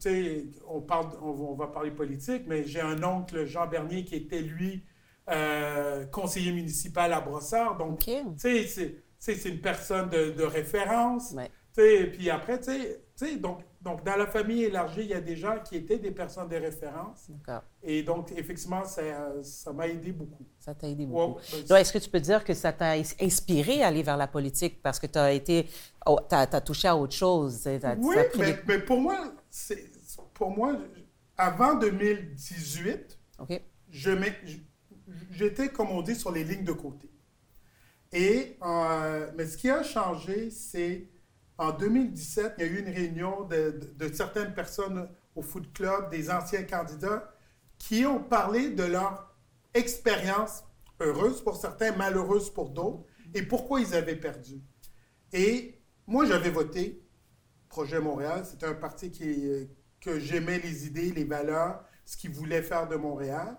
tu 0.00 0.10
sais, 0.10 0.44
on, 0.68 0.82
parle, 0.82 1.10
on, 1.22 1.54
va 1.54 1.66
parler 1.68 1.90
politique, 1.90 2.44
mais 2.46 2.64
j'ai 2.64 2.80
un 2.80 3.02
oncle, 3.02 3.46
Jean 3.46 3.66
Bernier, 3.66 4.04
qui 4.04 4.16
était 4.16 4.40
lui 4.40 4.84
conseiller 6.12 6.52
municipal 6.52 7.12
à 7.12 7.20
Brossard. 7.20 7.76
Donc, 7.78 8.00
tu 8.00 8.12
sais, 8.36 9.02
c'est 9.18 9.48
une 9.48 9.60
personne 9.60 10.10
de, 10.10 10.30
de 10.30 10.44
référence. 10.44 11.34
Et 11.78 12.06
puis 12.06 12.30
après, 12.30 12.60
tu 12.60 12.72
sais, 13.14 13.36
donc 13.36 13.60
donc, 13.86 14.02
dans 14.02 14.16
la 14.16 14.26
famille 14.26 14.64
élargie, 14.64 15.02
il 15.02 15.10
y 15.10 15.14
a 15.14 15.20
des 15.20 15.36
gens 15.36 15.60
qui 15.62 15.76
étaient 15.76 16.00
des 16.00 16.10
personnes 16.10 16.48
de 16.48 16.56
référence. 16.56 17.28
Et 17.84 18.02
donc, 18.02 18.32
effectivement, 18.32 18.82
ça 18.84 19.72
m'a 19.72 19.86
aidé 19.86 20.10
beaucoup. 20.10 20.44
Ça 20.58 20.74
t'a 20.74 20.88
aidé 20.88 21.06
beaucoup. 21.06 21.38
Est-ce 21.72 21.92
que 21.92 21.98
tu 21.98 22.10
peux 22.10 22.18
dire 22.18 22.42
que 22.42 22.52
ça 22.52 22.72
t'a 22.72 22.94
inspiré 23.20 23.84
à 23.84 23.86
aller 23.86 24.02
vers 24.02 24.16
la 24.16 24.26
politique? 24.26 24.82
Parce 24.82 24.98
que 24.98 25.06
tu 25.06 25.20
as 25.20 25.30
été, 25.30 25.68
oh, 26.04 26.18
tu 26.28 26.34
as, 26.34 26.60
touché 26.62 26.88
à 26.88 26.96
autre 26.96 27.12
chose? 27.14 27.62
oui, 28.00 28.16
mais, 28.66 28.80
pour 28.80 29.00
moi, 29.00 29.32
pour 30.34 30.50
moi, 30.50 30.76
avant 31.38 31.76
2018, 31.76 33.20
j'étais, 35.30 35.68
comme 35.68 35.90
on 35.90 36.02
dit, 36.02 36.16
sur 36.16 36.32
les 36.32 36.42
lignes 36.42 36.64
de 36.64 36.72
côté. 36.72 37.08
Et, 38.12 38.56
euh, 38.64 39.30
mais 39.36 39.46
ce 39.46 39.56
qui 39.56 39.70
a 39.70 39.84
changé, 39.84 40.50
c'est 40.50 41.08
en 41.58 41.72
2017, 41.72 42.54
il 42.58 42.64
y 42.64 42.68
a 42.68 42.70
eu 42.70 42.78
une 42.80 42.94
réunion 42.94 43.44
de, 43.44 44.12
certaines 44.12 44.54
personnes 44.54 45.08
au 45.34 45.42
Foot 45.42 45.72
Club, 45.72 46.10
des 46.10 46.30
anciens 46.30 46.64
candidats, 46.64 47.32
qui 47.78 48.04
ont 48.06 48.22
parlé 48.22 48.70
de 48.70 48.84
leur 48.84 49.34
expérience 49.74 50.64
heureuse 51.00 51.42
pour 51.42 51.56
certains, 51.56 51.92
malheureuse 51.92 52.50
pour 52.50 52.70
d'autres, 52.70 53.04
et 53.34 53.42
pourquoi 53.42 53.80
ils 53.80 53.94
avaient 53.94 54.16
perdu. 54.16 54.62
Et 55.32 55.80
moi, 56.06 56.24
j'avais 56.24 56.50
voté 56.50 57.02
Projet 57.68 58.00
Montréal. 58.00 58.46
C'était 58.48 58.66
un 58.66 58.74
parti 58.74 59.10
qui, 59.10 59.68
que 60.00 60.18
j'aimais 60.18 60.58
les 60.58 60.86
idées, 60.86 61.12
les 61.12 61.24
valeurs, 61.24 61.84
ce 62.04 62.16
qu'il 62.16 62.30
voulait 62.30 62.62
faire 62.62 62.88
de 62.88 62.96
Montréal. 62.96 63.58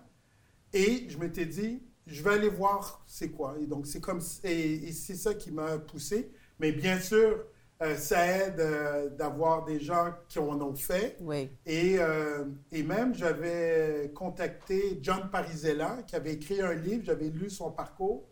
Et 0.72 1.06
je 1.08 1.18
m'étais 1.18 1.46
dit, 1.46 1.82
je 2.06 2.22
vais 2.22 2.30
aller 2.30 2.48
voir 2.48 3.04
c'est 3.06 3.30
quoi. 3.30 3.56
Et 3.60 3.66
donc, 3.66 3.86
c'est 3.86 4.00
comme 4.00 4.20
et 4.44 4.92
c'est 4.92 5.14
ça 5.14 5.34
qui 5.34 5.50
m'a 5.50 5.78
poussé. 5.78 6.32
Mais 6.58 6.72
bien 6.72 6.98
sûr, 6.98 7.44
euh, 7.80 7.96
ça 7.96 8.26
aide 8.26 8.58
euh, 8.58 9.08
d'avoir 9.10 9.64
des 9.64 9.78
gens 9.78 10.12
qui 10.28 10.40
en 10.40 10.60
ont 10.60 10.74
fait. 10.74 11.16
Oui. 11.20 11.48
Et, 11.64 11.96
euh, 12.00 12.44
et 12.72 12.82
même, 12.82 13.14
j'avais 13.14 14.10
contacté 14.14 14.98
John 15.00 15.30
Parizella, 15.30 16.02
qui 16.06 16.16
avait 16.16 16.32
écrit 16.32 16.60
un 16.60 16.74
livre, 16.74 17.04
j'avais 17.04 17.28
lu 17.28 17.48
son 17.48 17.70
parcours, 17.70 18.28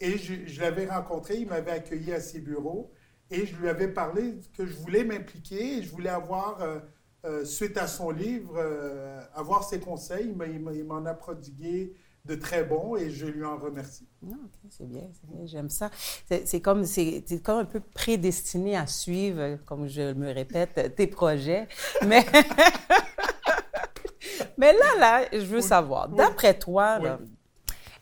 et 0.00 0.18
je, 0.18 0.46
je 0.46 0.60
l'avais 0.60 0.86
rencontré, 0.86 1.36
il 1.36 1.46
m'avait 1.48 1.70
accueilli 1.70 2.12
à 2.12 2.20
ses 2.20 2.40
bureaux, 2.40 2.90
et 3.30 3.46
je 3.46 3.54
lui 3.56 3.68
avais 3.68 3.88
parlé 3.88 4.40
que 4.56 4.66
je 4.66 4.74
voulais 4.74 5.04
m'impliquer, 5.04 5.78
et 5.78 5.82
je 5.82 5.90
voulais 5.90 6.10
avoir, 6.10 6.64
suite 7.44 7.76
à 7.76 7.86
son 7.86 8.10
livre, 8.10 8.58
avoir 9.34 9.64
ses 9.64 9.80
conseils. 9.80 10.34
Il 10.46 10.84
m'en 10.86 11.04
a 11.04 11.12
prodigué 11.12 11.94
de 12.24 12.34
très 12.34 12.64
bon 12.64 12.96
et 12.96 13.10
je 13.10 13.26
lui 13.26 13.44
en 13.44 13.56
remercie. 13.56 14.06
Ah, 14.26 14.34
c'est 14.68 14.88
bien, 14.88 15.08
j'aime 15.44 15.70
ça. 15.70 15.90
C'est 16.44 16.60
comme, 16.60 16.84
comme 17.42 17.58
un 17.58 17.64
peu 17.64 17.80
prédestiné 17.80 18.76
à 18.76 18.86
suivre, 18.86 19.58
comme 19.64 19.88
je 19.88 20.12
me 20.12 20.32
répète, 20.32 20.94
tes 20.94 21.06
projets. 21.06 21.68
Mais, 22.06 22.26
Mais 24.58 24.72
là, 24.72 24.98
là, 24.98 25.28
je 25.32 25.46
veux 25.46 25.60
savoir, 25.60 26.08
d'après 26.08 26.58
toi, 26.58 26.98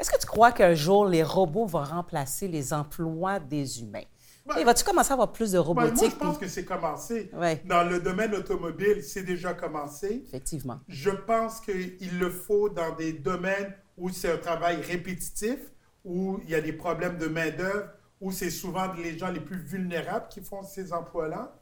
est-ce 0.00 0.10
que 0.10 0.18
tu 0.18 0.26
crois 0.26 0.52
qu'un 0.52 0.74
jour, 0.74 1.06
les 1.06 1.22
robots 1.22 1.66
vont 1.66 1.84
remplacer 1.84 2.48
les 2.48 2.72
emplois 2.72 3.38
des 3.38 3.82
humains? 3.82 4.04
Ben, 4.46 4.64
vas-tu 4.64 4.84
commencer 4.84 5.10
à 5.10 5.14
avoir 5.14 5.32
plus 5.32 5.52
de 5.52 5.58
ben, 5.58 5.64
robotique? 5.64 6.00
moi, 6.00 6.08
je 6.08 6.16
pense 6.16 6.38
que 6.38 6.48
c'est 6.48 6.64
commencé. 6.64 7.30
Dans 7.64 7.88
le 7.88 8.00
domaine 8.00 8.34
automobile, 8.34 9.02
c'est 9.02 9.24
déjà 9.24 9.54
commencé. 9.54 10.22
Effectivement. 10.26 10.80
Je 10.88 11.10
pense 11.10 11.60
qu'il 11.60 12.18
le 12.18 12.30
faut 12.30 12.68
dans 12.68 12.94
des 12.94 13.12
domaines 13.12 13.74
où 13.96 14.10
c'est 14.10 14.30
un 14.30 14.38
travail 14.38 14.80
répétitif, 14.82 15.58
où 16.04 16.38
il 16.44 16.50
y 16.50 16.54
a 16.54 16.60
des 16.60 16.72
problèmes 16.72 17.18
de 17.18 17.26
main-d'œuvre, 17.26 17.88
où 18.20 18.30
c'est 18.30 18.50
souvent 18.50 18.92
les 18.94 19.18
gens 19.18 19.30
les 19.30 19.40
plus 19.40 19.58
vulnérables 19.58 20.28
qui 20.28 20.40
font 20.40 20.62
ces 20.62 20.92
emplois-là, 20.92 21.58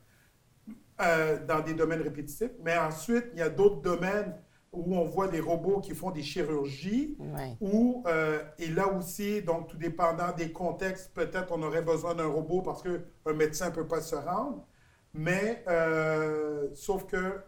euh, 1.01 1.45
dans 1.45 1.61
des 1.61 1.75
domaines 1.75 2.03
répétitifs. 2.03 2.53
Mais 2.63 2.77
ensuite, 2.77 3.27
il 3.33 3.39
y 3.39 3.43
a 3.43 3.49
d'autres 3.49 3.81
domaines 3.81 4.35
où 4.73 4.97
on 4.97 5.05
voit 5.05 5.29
des 5.29 5.41
robots 5.41 5.81
qui 5.81 5.95
font 5.95 6.11
des 6.11 6.23
chirurgies, 6.23 7.17
où, 7.61 8.03
euh, 8.07 8.43
et 8.59 8.69
là 8.69 8.89
aussi, 8.89 9.41
donc 9.43 9.69
tout 9.69 9.77
dépendant 9.77 10.33
des 10.33 10.51
contextes, 10.51 11.13
peut-être 11.15 11.53
on 11.53 11.63
aurait 11.63 11.83
besoin 11.83 12.15
d'un 12.15 12.27
robot 12.27 12.61
parce 12.63 12.83
qu'un 12.83 13.33
médecin 13.33 13.71
ne 13.71 13.75
peut 13.75 13.87
pas 13.87 14.01
se 14.01 14.17
rendre. 14.17 14.67
Mais, 15.13 15.65
euh, 15.69 16.69
sauf 16.75 17.07
que, 17.07 17.41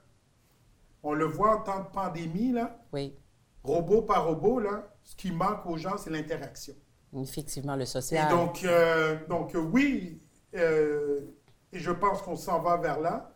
on 1.02 1.14
le 1.14 1.24
voit 1.24 1.56
en 1.56 1.62
temps 1.62 1.80
de 1.80 1.88
pandémie, 1.88 2.52
là. 2.52 2.80
Oui 2.92 3.16
robot 3.66 4.02
par 4.02 4.26
robot, 4.26 4.60
là, 4.60 4.88
ce 5.02 5.14
qui 5.16 5.32
manque 5.32 5.66
aux 5.66 5.76
gens, 5.76 5.96
c'est 5.98 6.10
l'interaction. 6.10 6.74
Effectivement, 7.22 7.76
le 7.76 7.84
social. 7.84 8.26
Et 8.26 8.36
donc, 8.36 8.64
euh, 8.64 9.16
donc 9.28 9.54
euh, 9.54 9.60
oui, 9.60 10.20
euh, 10.54 11.20
et 11.72 11.78
je 11.78 11.90
pense 11.90 12.22
qu'on 12.22 12.36
s'en 12.36 12.60
va 12.60 12.76
vers 12.76 13.00
là 13.00 13.34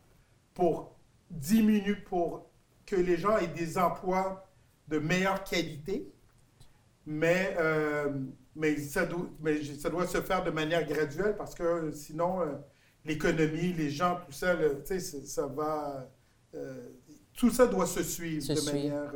pour 0.55 0.97
diminuer, 1.31 1.95
pour 1.95 2.51
que 2.85 2.97
les 2.97 3.17
gens 3.17 3.39
aient 3.39 3.47
des 3.47 3.79
emplois 3.79 4.47
de 4.89 4.99
meilleure 4.99 5.45
qualité, 5.45 6.13
mais, 7.07 7.57
mais, 8.57 8.77
ça 8.77 9.07
doit, 9.07 9.31
mais 9.41 9.63
ça 9.63 9.89
doit 9.89 10.07
se 10.07 10.21
faire 10.21 10.43
de 10.43 10.51
manière 10.51 10.85
graduelle 10.87 11.37
parce 11.37 11.55
que 11.55 11.93
sinon, 11.93 12.41
l'économie, 13.05 13.73
les 13.73 13.91
gens, 13.91 14.19
tout 14.27 14.33
ça, 14.33 14.57
ça 15.25 15.47
va... 15.47 16.11
tout 17.35 17.51
ça 17.51 17.69
doit 17.69 17.87
se 17.87 18.03
suivre 18.03 18.47
de 18.47 18.73
manière 18.73 19.13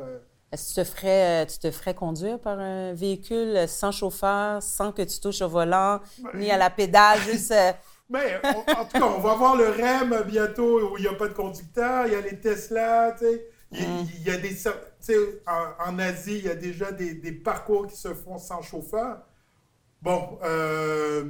est-ce 0.55 0.73
que 0.73 0.81
tu 0.81 0.87
te, 0.87 0.95
ferais, 0.95 1.43
euh, 1.43 1.45
tu 1.45 1.59
te 1.59 1.69
ferais 1.69 1.93
conduire 1.93 2.39
par 2.39 2.59
un 2.59 2.93
véhicule 2.93 3.67
sans 3.67 3.91
chauffeur, 3.91 4.63
sans 4.63 4.93
que 4.93 5.01
tu 5.01 5.19
touches 5.19 5.41
au 5.41 5.49
volant, 5.49 5.99
ben, 6.19 6.29
ni 6.35 6.49
à 6.49 6.57
la 6.57 6.69
pédale, 6.69 7.19
juste... 7.31 7.51
Euh, 7.51 7.73
ben, 8.09 8.39
en 8.43 8.85
tout 8.85 8.99
cas, 8.99 9.05
on 9.17 9.19
va 9.19 9.33
voir 9.35 9.55
le 9.55 9.67
REM 9.67 10.23
bientôt 10.27 10.91
où 10.91 10.97
il 10.97 11.01
n'y 11.01 11.07
a 11.07 11.13
pas 11.13 11.27
de 11.27 11.33
conducteur. 11.33 12.05
Il 12.05 12.13
y 12.13 12.15
a 12.15 12.21
les 12.21 12.39
Tesla, 12.39 13.15
tu 13.17 13.25
sais. 13.25 13.47
Il, 13.71 14.23
y 14.23 14.29
a 14.29 14.37
mm. 14.37 14.41
des... 14.41 14.67
En, 15.47 15.91
en, 15.91 15.99
Asie, 15.99 16.37
il 16.37 16.45
y 16.45 16.49
a 16.49 16.55
déjà 16.55 16.91
des, 16.91 17.15
des, 17.15 17.31
parcours 17.31 17.87
qui 17.87 17.97
se 17.97 18.13
font 18.13 18.37
sans 18.37 18.61
chauffeur. 18.61 19.17
Bon, 20.01 20.39
euh, 20.43 21.25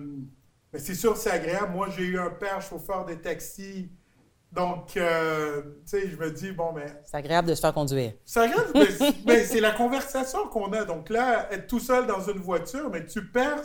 mais 0.71 0.79
c'est 0.79 0.95
sûr, 0.95 1.15
c'est 1.17 1.31
agréable. 1.31 1.73
Moi, 1.73 1.89
j'ai 1.95 2.03
eu 2.03 2.19
un 2.19 2.29
père 2.29 2.61
chauffeur 2.61 3.05
de 3.05 3.15
taxi 3.15 3.89
donc, 4.55 4.95
euh, 4.95 5.61
tu 5.61 5.69
sais, 5.85 6.07
je 6.07 6.15
me 6.15 6.31
dis, 6.31 6.51
bon, 6.51 6.71
mais. 6.71 6.85
C'est 7.03 7.17
agréable 7.17 7.49
de 7.49 7.55
se 7.55 7.59
faire 7.59 7.73
conduire. 7.73 8.13
C'est 8.23 8.39
agréable, 8.39 8.71
mais, 9.25 9.43
c'est 9.43 9.59
la 9.59 9.71
conversation 9.71 10.47
qu'on 10.47 10.71
a. 10.71 10.85
Donc 10.85 11.09
là, 11.09 11.51
être 11.51 11.67
tout 11.67 11.81
seul 11.81 12.07
dans 12.07 12.21
une 12.21 12.39
voiture, 12.39 12.89
mais 12.89 13.05
tu 13.05 13.29
perds 13.29 13.63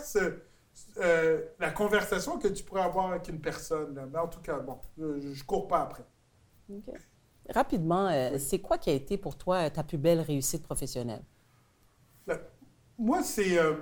euh, 0.97 1.41
la 1.59 1.71
conversation 1.71 2.37
que 2.37 2.49
tu 2.49 2.63
pourrais 2.63 2.81
avoir 2.81 3.11
avec 3.11 3.29
une 3.29 3.39
personne. 3.39 4.09
Mais 4.11 4.19
en 4.19 4.27
tout 4.27 4.41
cas, 4.41 4.59
bon, 4.59 4.79
je, 4.97 5.03
ne 5.03 5.43
cours 5.43 5.67
pas 5.67 5.81
après. 5.81 6.03
Rapidement, 7.49 8.09
euh, 8.09 8.37
c'est 8.37 8.59
quoi 8.59 8.77
qui 8.77 8.89
a 8.89 8.93
été 8.93 9.17
pour 9.17 9.37
toi 9.37 9.69
ta 9.69 9.83
plus 9.83 9.97
belle 9.97 10.19
réussite 10.19 10.63
professionnelle? 10.63 11.23
Moi, 12.97 13.23
c'est... 13.23 13.57
Euh, 13.57 13.75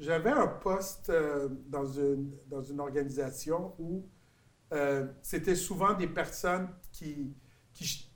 j'avais 0.00 0.30
un 0.30 0.46
poste 0.46 1.10
euh, 1.10 1.48
dans, 1.66 1.84
une, 1.86 2.32
dans 2.46 2.62
une 2.62 2.80
organisation 2.80 3.74
où 3.78 4.06
c'était 5.22 5.54
souvent 5.54 5.94
des 5.94 6.08
personnes 6.08 6.68
qui, 6.90 7.32
qui, 7.72 8.10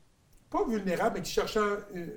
pas 0.50 0.64
vulnérables, 0.66 1.16
mais 1.16 1.22
qui 1.22 1.30
cherchaient 1.30 1.60
un, 1.60 2.08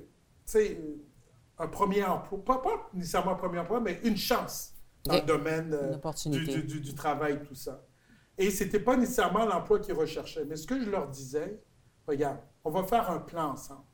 un 1.58 1.68
premier 1.68 2.04
emploi. 2.04 2.44
Pas, 2.44 2.58
pas, 2.58 2.90
nécessairement 2.92 3.32
un 3.32 3.36
premier 3.36 3.60
emploi, 3.60 3.78
mais 3.78 4.00
une 4.02 4.16
chance 4.16 4.74
dans 5.04 5.14
le 5.14 5.22
domaine 5.22 6.00
du, 6.26 6.62
du, 6.62 6.80
du, 6.80 6.94
travail, 6.94 7.42
tout 7.44 7.54
ça. 7.54 7.84
Et 8.38 8.50
ce 8.50 8.64
n'était 8.64 8.80
pas 8.80 8.96
nécessairement 8.96 9.44
l'emploi 9.44 9.78
qu'ils 9.78 9.94
recherchaient. 9.94 10.44
Mais 10.44 10.56
ce 10.56 10.66
que 10.66 10.82
je 10.82 10.90
leur 10.90 11.08
disais, 11.08 11.60
regarde, 12.06 12.38
on 12.64 12.70
va 12.70 12.84
faire 12.84 13.10
un 13.10 13.18
plan 13.18 13.52
ensemble. 13.52 13.84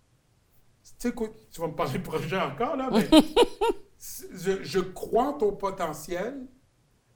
Tu 0.99 1.11
sais, 1.11 1.15
tu 1.51 1.61
vas 1.61 1.69
me 1.69 1.75
parler 1.75 1.99
projet 1.99 2.39
encore, 2.39 2.77
là, 2.77 2.89
mais 2.91 3.09
je, 4.01 4.81
crois 4.81 5.29
en 5.29 5.33
ton 5.35 5.53
potentiel, 5.53 6.47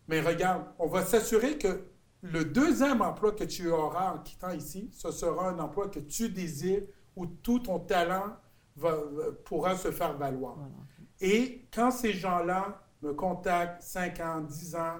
mais 0.09 0.21
regarde, 0.21 0.65
on 0.79 0.89
va 0.89 1.05
s'assurer 1.05 1.59
que 1.59 1.85
le 2.23 2.45
deuxième 2.45 3.03
emploi 3.03 3.33
que 3.33 3.45
tu 3.45 3.71
auras 3.71 4.15
en 4.15 4.19
quittant 4.19 4.51
ici, 4.51 4.91
ce 4.93 5.11
sera 5.11 5.49
un 5.49 5.59
emploi 5.59 5.89
que 5.89 6.01
tu 6.01 6.29
désires, 6.29 6.83
où 7.17 7.27
tout 7.27 7.61
ton 7.61 7.79
talent 7.79 8.37
va, 8.77 8.97
pourra 9.45 9.77
se 9.77 9.91
faire 9.91 10.17
valoir. 10.17 10.57
Et 11.21 11.67
quand 11.73 11.91
ces 11.91 12.13
gens-là 12.13 12.83
me 13.03 13.13
contactent 13.13 13.83
5 13.83 14.21
ans, 14.21 14.41
10 14.41 14.77
ans 14.77 14.99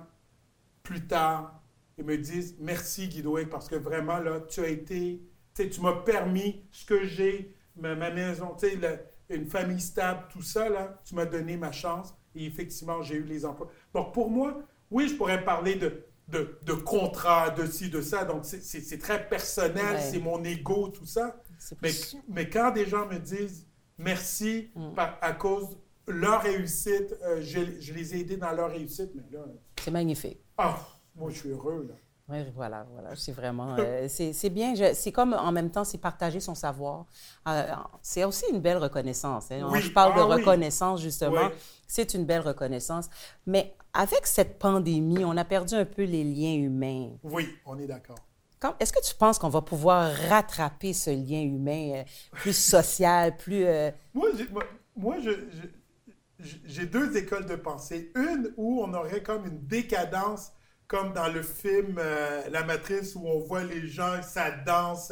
plus 0.83 1.07
tard, 1.07 1.63
et 1.99 2.03
me 2.03 2.17
disent 2.17 2.57
merci 2.59 3.09
Guidoé 3.09 3.47
parce 3.47 3.69
que 3.69 3.77
vraiment 3.77 4.19
là, 4.19 4.41
tu 4.41 4.61
as 4.61 4.69
été, 4.69 5.23
tu 5.55 5.81
m'as 5.81 6.01
permis 6.03 6.65
ce 6.71 6.85
que 6.85 7.05
j'ai, 7.05 7.55
ma, 7.77 7.95
maison, 7.95 8.55
tu 8.59 8.69
sais, 8.69 9.12
une 9.37 9.47
famille 9.47 9.81
stable, 9.81 10.25
tout 10.31 10.43
ça 10.43 10.69
là, 10.69 11.01
tu 11.05 11.15
m'as 11.15 11.27
donné 11.27 11.57
ma 11.57 11.73
chance 11.73 12.15
et 12.35 12.47
effectivement 12.47 13.03
j'ai 13.03 13.17
eu 13.17 13.25
les 13.25 13.45
emplois. 13.45 13.69
Donc 13.95 14.13
pour 14.13 14.31
moi, 14.31 14.63
oui, 14.91 15.09
je 15.09 15.15
pourrais 15.15 15.45
parler 15.45 15.77
de, 15.77 16.05
de, 16.29 16.59
de 16.65 16.73
contrat, 16.73 17.51
de 17.51 17.67
ci, 17.67 17.89
de 17.89 18.01
ça, 18.01 18.25
donc 18.25 18.45
c'est 18.45 18.99
très 18.99 19.29
personnel, 19.29 20.01
c'est 20.01 20.19
mon 20.21 20.43
ego, 20.45 20.89
tout 20.89 21.07
ça. 21.07 21.43
Mais, 21.81 21.91
mais 22.29 22.49
quand 22.49 22.73
des 22.73 22.87
gens 22.87 23.07
me 23.07 23.19
disent 23.19 23.67
merci 23.99 24.71
mm. 24.75 24.93
à 25.21 25.33
cause 25.33 25.71
de 26.07 26.13
leur 26.13 26.43
réussite, 26.43 27.15
euh, 27.23 27.41
je, 27.41 27.81
je, 27.81 27.93
les 27.93 28.15
ai 28.15 28.21
aidés 28.21 28.37
dans 28.37 28.53
leur 28.53 28.71
réussite, 28.71 29.11
mais 29.15 29.23
là... 29.31 29.45
C'est 29.81 29.91
magnifique. 29.91 30.41
Ah, 30.59 30.79
moi, 31.15 31.31
je 31.31 31.39
suis 31.39 31.49
heureux, 31.51 31.87
là. 31.89 31.95
Oui, 32.33 32.39
voilà, 32.55 32.87
voilà. 32.93 33.11
C'est 33.15 33.33
vraiment. 33.33 33.77
Euh, 33.83 34.07
c'est 34.09 34.51
bien. 34.51 34.75
C'est 34.95 35.13
comme 35.13 35.35
en 35.35 35.51
même 35.51 35.71
temps, 35.71 35.85
c'est 35.85 35.99
partager 35.99 36.41
son 36.41 36.55
savoir. 36.55 37.07
Euh, 37.49 37.67
c'est 38.01 38.25
aussi 38.25 38.45
une 38.53 38.61
belle 38.61 38.77
reconnaissance. 38.77 39.51
Hein. 39.51 39.69
Je 39.81 39.91
parle 39.91 40.15
de 40.15 40.21
ah 40.21 40.25
reconnaissance, 40.25 41.01
justement. 41.01 41.51
C'est 41.87 42.15
une 42.15 42.25
belle 42.25 42.43
reconnaissance. 42.43 43.09
Mais 43.47 43.75
avec 43.93 44.27
cette 44.27 44.59
pandémie, 44.59 45.25
on 45.25 45.37
a 45.37 45.45
perdu 45.45 45.75
un 45.75 45.85
peu 45.85 46.05
les 46.05 46.23
liens 46.23 46.55
humains. 46.55 47.11
Oui, 47.23 47.49
on 47.67 47.79
est 47.79 47.87
d'accord. 47.87 48.19
Est-ce 48.79 48.93
que 48.93 49.03
tu 49.05 49.15
penses 49.15 49.39
qu'on 49.39 49.49
va 49.49 49.63
pouvoir 49.63 50.13
rattraper 50.29 50.93
ce 50.93 51.11
lien 51.11 51.43
humain 51.43 51.93
euh, 51.95 52.05
plus 52.33 52.57
social, 52.57 53.37
plus. 53.39 53.65
Moi, 54.15 54.29
moi, 54.95 55.17
j'ai 56.39 56.87
deux 56.87 57.17
écoles 57.17 57.47
de 57.47 57.57
pensée. 57.57 58.13
Une 58.15 58.53
où 58.57 58.83
on 58.83 58.93
aurait 58.95 59.23
comme 59.23 59.47
une 59.47 59.67
décadence 59.67 60.53
comme 60.93 61.15
dans 61.15 61.29
le 61.29 61.41
film 61.41 61.97
euh, 61.99 62.43
La 62.51 62.65
Matrice 62.65 63.15
où 63.17 63.27
on 63.27 63.41
voit 63.41 63.65
les 63.65 63.87
gens, 63.89 64.21
ça 64.23 64.51
danse, 64.51 65.11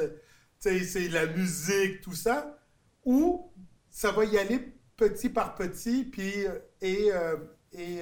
c'est 0.58 1.08
la 1.08 1.24
musique, 1.24 2.02
tout 2.02 2.12
ça, 2.12 2.58
ou 3.02 3.50
ça 3.90 4.12
va 4.12 4.26
y 4.26 4.36
aller 4.36 4.74
petit 4.98 5.30
par 5.30 5.54
petit, 5.54 6.04
puis 6.04 6.46
euh, 6.46 6.58
et, 6.82 7.10
euh, 7.10 7.36
et, 7.72 8.00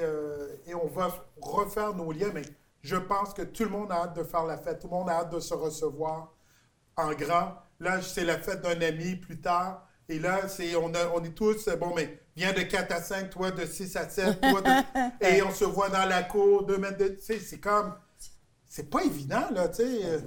et, 0.66 0.74
on 0.74 0.88
va 0.88 1.24
refaire 1.40 1.94
nos 1.94 2.10
liens. 2.10 2.32
Mais 2.34 2.42
je 2.82 2.96
pense 2.96 3.32
que 3.32 3.42
tout 3.42 3.62
le 3.62 3.70
monde 3.70 3.92
a 3.92 4.02
hâte 4.02 4.16
de 4.16 4.24
faire 4.24 4.44
la 4.44 4.58
fête, 4.58 4.80
tout 4.80 4.88
le 4.88 4.94
monde 4.94 5.08
a 5.08 5.20
hâte 5.20 5.32
de 5.32 5.38
se 5.38 5.54
recevoir 5.54 6.34
en 6.96 7.12
grand. 7.12 7.62
Là, 7.78 8.02
c'est 8.02 8.24
la 8.24 8.38
fête 8.40 8.60
d'un 8.60 8.80
ami 8.80 9.14
plus 9.14 9.40
tard. 9.40 9.87
Et 10.10 10.18
là, 10.18 10.48
c'est, 10.48 10.74
on, 10.74 10.90
on 11.14 11.24
est 11.24 11.34
tous, 11.34 11.68
bon, 11.78 11.94
mais 11.94 12.20
viens 12.34 12.54
de 12.54 12.62
4 12.62 12.92
à 12.92 13.02
5, 13.02 13.28
toi 13.28 13.50
de 13.50 13.66
6 13.66 13.94
à 13.96 14.08
7, 14.08 14.40
toi 14.40 14.62
de... 14.62 14.70
et 15.26 15.42
on 15.42 15.50
se 15.50 15.64
voit 15.64 15.90
dans 15.90 16.06
la 16.06 16.22
cour, 16.22 16.64
deux 16.64 16.78
mètres 16.78 16.96
de... 16.96 17.08
Tu 17.08 17.20
sais, 17.20 17.38
c'est 17.38 17.60
comme... 17.60 17.92
C'est 18.66 18.88
pas 18.88 19.04
évident, 19.04 19.50
là, 19.50 19.68
tu 19.68 19.76
sais. 19.76 20.04
Euh, 20.06 20.20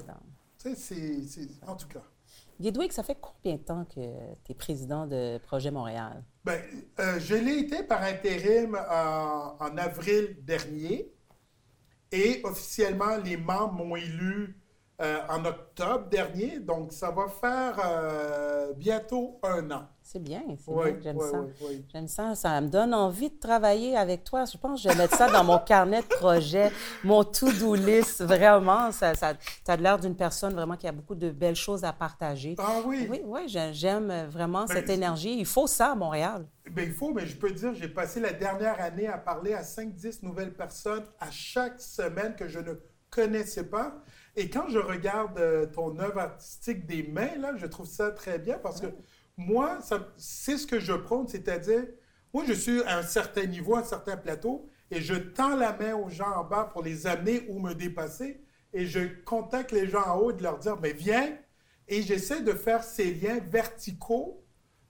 tu 0.60 0.76
sais, 0.76 1.24
c'est... 1.28 1.48
En 1.68 1.76
tout 1.76 1.88
cas. 1.88 2.04
Guédouic, 2.60 2.94
ça 2.94 3.02
fait 3.02 3.18
combien 3.20 3.56
de 3.58 3.64
temps 3.64 3.86
que 3.86 4.02
tu 4.46 4.52
es 4.52 4.56
président 4.56 5.08
de 5.08 5.40
Projet 5.40 5.72
Montréal? 5.72 6.24
Bien, 6.46 6.60
euh, 7.00 7.20
je 7.20 7.34
l'ai 7.34 7.60
été 7.60 7.82
par 7.82 8.04
intérim 8.04 8.76
en, 8.76 9.58
en, 9.60 9.78
avril 9.78 10.38
dernier. 10.44 11.12
Et 12.12 12.42
officiellement, 12.44 13.18
les 13.18 13.38
membres 13.38 13.74
m'ont 13.84 13.96
élu 13.96 14.61
euh, 15.02 15.18
en 15.30 15.44
octobre 15.46 16.08
dernier. 16.10 16.60
Donc, 16.60 16.94
ça 16.94 17.10
va 17.10 17.28
faire 17.28 17.82
euh, 17.84 18.72
bientôt 18.76 19.40
un 19.42 19.72
an. 19.72 19.88
C'est 20.04 20.22
bien, 20.22 20.44
c'est 20.64 20.74
bien, 20.74 21.00
j'aime 21.02 21.20
ça. 21.20 21.38
j'aime 21.92 22.08
ça, 22.08 22.36
ça 22.36 22.60
me 22.60 22.68
donne 22.68 22.94
envie 22.94 23.30
de 23.30 23.40
travailler 23.40 23.96
avec 23.98 24.24
toi. 24.24 24.44
Je 24.46 24.58
pense 24.58 24.84
que 24.84 24.90
je 24.90 24.94
vais 24.94 25.02
mettre 25.02 25.16
ça 25.16 25.32
dans 25.32 25.44
mon 25.44 25.58
carnet 25.58 26.02
de 26.02 26.08
projet, 26.08 26.72
mon 27.04 27.24
to-do 27.24 27.76
list, 27.76 28.22
vraiment. 28.22 28.92
Ça, 28.92 29.16
ça, 29.16 29.34
tu 29.34 29.72
as 29.72 29.78
l'air 29.78 29.98
d'une 29.98 30.16
personne 30.16 30.54
vraiment 30.54 30.76
qui 30.76 30.88
a 30.88 30.92
beaucoup 30.92 31.16
de 31.16 31.32
belles 31.32 31.56
choses 31.56 31.84
à 31.84 31.94
partager. 31.94 32.56
Ah 32.60 32.82
oui? 32.86 33.08
Oui, 33.10 33.22
oui, 33.24 33.42
j'aime 33.72 34.28
vraiment 34.30 34.66
ben, 34.66 34.76
cette 34.76 34.90
énergie. 34.90 35.36
Il 35.40 35.46
faut 35.46 35.66
ça 35.66 35.94
à 35.94 35.96
Montréal. 35.96 36.46
Bien, 36.70 36.84
il 36.84 36.94
faut, 36.94 37.12
mais 37.12 37.26
je 37.26 37.38
peux 37.38 37.50
te 37.50 37.58
dire, 37.58 37.74
j'ai 37.74 37.90
passé 37.90 38.20
la 38.20 38.34
dernière 38.34 38.80
année 38.82 39.08
à 39.08 39.18
parler 39.18 39.54
à 39.54 39.64
5-10 39.64 40.24
nouvelles 40.24 40.54
personnes 40.54 41.06
à 41.20 41.32
chaque 41.32 41.80
semaine 41.80 42.36
que 42.36 42.48
je 42.48 42.60
ne 42.60 42.74
connaissais 43.10 43.66
pas. 43.66 43.96
Et 44.36 44.50
quand 44.50 44.70
je 44.70 44.80
regarde 44.80 45.38
euh, 45.40 45.66
ton 45.66 45.98
œuvre 46.00 46.20
artistique 46.20 46.86
des 46.86 47.04
mains, 47.04 47.36
là, 47.38 47.54
je 47.58 47.66
trouve 47.66 47.88
ça 47.88 48.12
très 48.12 48.40
bien 48.40 48.58
parce 48.58 48.80
que 48.80 48.88
moi, 49.38 49.80
c'est 50.18 50.58
ce 50.58 50.66
que 50.68 50.80
je 50.80 50.94
prône, 50.94 51.28
c'est-à-dire, 51.28 51.86
moi, 52.34 52.44
je 52.48 52.54
suis 52.54 52.82
à 52.84 53.00
un 53.00 53.04
certain 53.04 53.46
niveau, 53.46 53.76
à 53.76 53.80
un 53.80 53.84
certain 53.84 54.16
plateau, 54.16 54.70
et 54.90 55.02
je 55.02 55.16
tends 55.16 55.56
la 55.56 55.74
main 55.74 55.96
aux 55.96 56.10
gens 56.10 56.32
en 56.32 56.44
bas 56.44 56.70
pour 56.72 56.82
les 56.84 57.08
amener 57.08 57.46
ou 57.50 57.60
me 57.60 57.74
dépasser, 57.74 58.42
et 58.74 58.86
je 58.86 59.00
contacte 59.24 59.72
les 59.72 59.88
gens 59.88 60.06
en 60.06 60.18
haut 60.18 60.32
de 60.32 60.44
leur 60.44 60.60
dire, 60.60 60.78
mais 60.82 60.94
viens, 60.94 61.38
et 61.88 62.02
j'essaie 62.02 62.42
de 62.42 62.54
faire 62.54 62.84
ces 62.84 63.14
liens 63.14 63.40
verticaux 63.40 64.46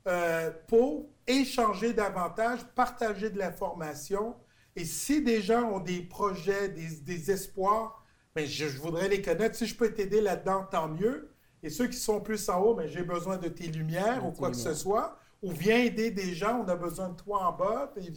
euh, 0.08 0.52
pour 0.68 1.10
échanger 1.26 1.94
davantage, 1.94 2.60
partager 2.76 3.30
de 3.30 3.40
l'information. 3.40 4.36
Et 4.76 4.86
si 4.86 5.22
des 5.24 5.42
gens 5.42 5.64
ont 5.72 5.80
des 5.80 6.02
projets, 6.02 6.70
des, 6.70 7.02
des 7.02 7.32
espoirs, 7.32 8.01
mais 8.36 8.46
je, 8.46 8.66
voudrais 8.66 9.08
les 9.08 9.22
connaître. 9.22 9.56
Si 9.56 9.66
je 9.66 9.76
peux 9.76 9.94
t'aider 9.94 10.22
là-dedans, 10.22 10.66
tant 10.70 10.88
mieux. 10.88 11.30
Et 11.64 11.70
ceux 11.70 11.88
qui 11.88 11.98
sont 11.98 12.22
plus 12.22 12.50
en 12.50 12.60
haut, 12.62 12.76
mais 12.76 12.88
j'ai 12.88 13.04
besoin 13.04 13.38
de 13.38 13.48
tes 13.48 13.68
lumières 13.68 14.26
ou 14.26 14.32
quoi 14.32 14.50
que 14.50 14.58
ce 14.58 14.74
soit. 14.74 15.18
Ou 15.42 15.52
viens 15.52 15.78
aider 15.78 16.12
des 16.12 16.34
gens, 16.34 16.64
on 16.64 16.68
a 16.68 16.76
besoin 16.76 17.10
de 17.10 17.16
toi 17.16 17.48
en 17.48 17.52
bas. 17.52 17.94
Et, 17.98 18.08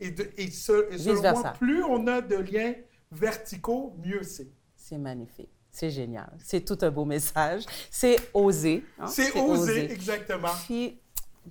et, 0.00 0.08
et, 0.08 0.42
et, 0.42 0.50
selon 0.50 1.20
moi, 1.20 1.52
plus 1.58 1.82
on 1.84 2.06
a 2.06 2.20
de 2.20 2.36
liens 2.36 2.74
verticaux, 3.10 3.96
mieux 4.04 4.22
c'est. 4.22 4.48
C'est 4.76 4.98
magnifique. 4.98 5.50
C'est 5.70 5.90
génial. 5.90 6.30
C'est 6.38 6.64
tout 6.64 6.76
un 6.82 6.90
beau 6.90 7.06
message. 7.06 7.64
C'est 7.90 8.16
oser. 8.34 8.84
Hein? 8.98 9.06
C'est 9.06 9.34
oser, 9.40 9.90
exactement. 9.90 10.50
Puis, 10.66 11.00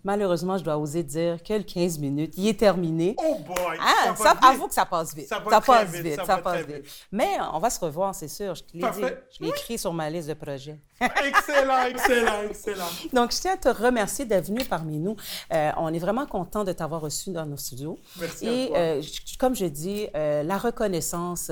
Malheureusement, 0.04 0.58
je 0.58 0.64
dois 0.64 0.78
oser 0.78 1.04
dire 1.04 1.42
que 1.44 1.54
le 1.54 1.64
15 1.64 2.00
minutes, 2.00 2.34
il 2.38 2.48
est 2.48 2.60
terminé. 2.60 3.16
Oh 3.18 3.38
boy! 3.46 3.78
Ah, 3.80 4.16
ça, 4.16 4.32
avoue 4.42 4.68
que 4.68 4.74
ça 4.74 4.86
passe 4.86 5.16
vite. 5.16 5.28
Ça, 5.28 5.40
passe 5.40 5.92
vite, 5.92 6.16
ça, 6.26 6.38
passe 6.38 6.66
vite. 6.66 6.86
Mais 7.12 7.38
on 7.54 7.60
va 7.60 7.70
se 7.70 7.80
revoir, 7.80 8.16
c'est 8.16 8.28
sûr. 8.28 8.56
Je 8.56 8.64
l'ai 8.74 8.90
dit. 8.92 9.16
Je 9.38 9.44
l'ai 9.44 9.50
écrit 9.50 9.78
sur 9.78 9.94
ma 9.94 10.10
liste 10.10 10.30
de 10.30 10.34
projets. 10.34 10.80
excellent, 11.02 11.84
excellent, 11.86 12.42
excellent. 12.50 12.90
Donc, 13.14 13.32
je 13.32 13.42
tiens 13.42 13.54
à 13.54 13.58
te 13.58 13.70
remercier 13.70 14.26
d'être 14.26 14.48
venu 14.48 14.64
parmi 14.66 15.00
nous. 15.00 15.16
Euh, 15.54 15.72
on 15.78 15.94
est 15.94 16.00
vraiment 16.00 16.26
content 16.26 16.64
de 16.64 16.72
t'avoir 16.72 17.02
reçu 17.02 17.32
dans 17.32 17.46
nos 17.46 17.58
studios. 17.58 18.00
Merci 18.20 18.48
Et 18.48 18.64
à 18.64 18.68
toi. 18.68 18.78
Euh, 18.78 19.02
comme 19.40 19.56
je 19.56 19.66
dis, 19.66 20.08
euh, 20.16 20.44
la 20.44 20.58
reconnaissance 20.58 21.52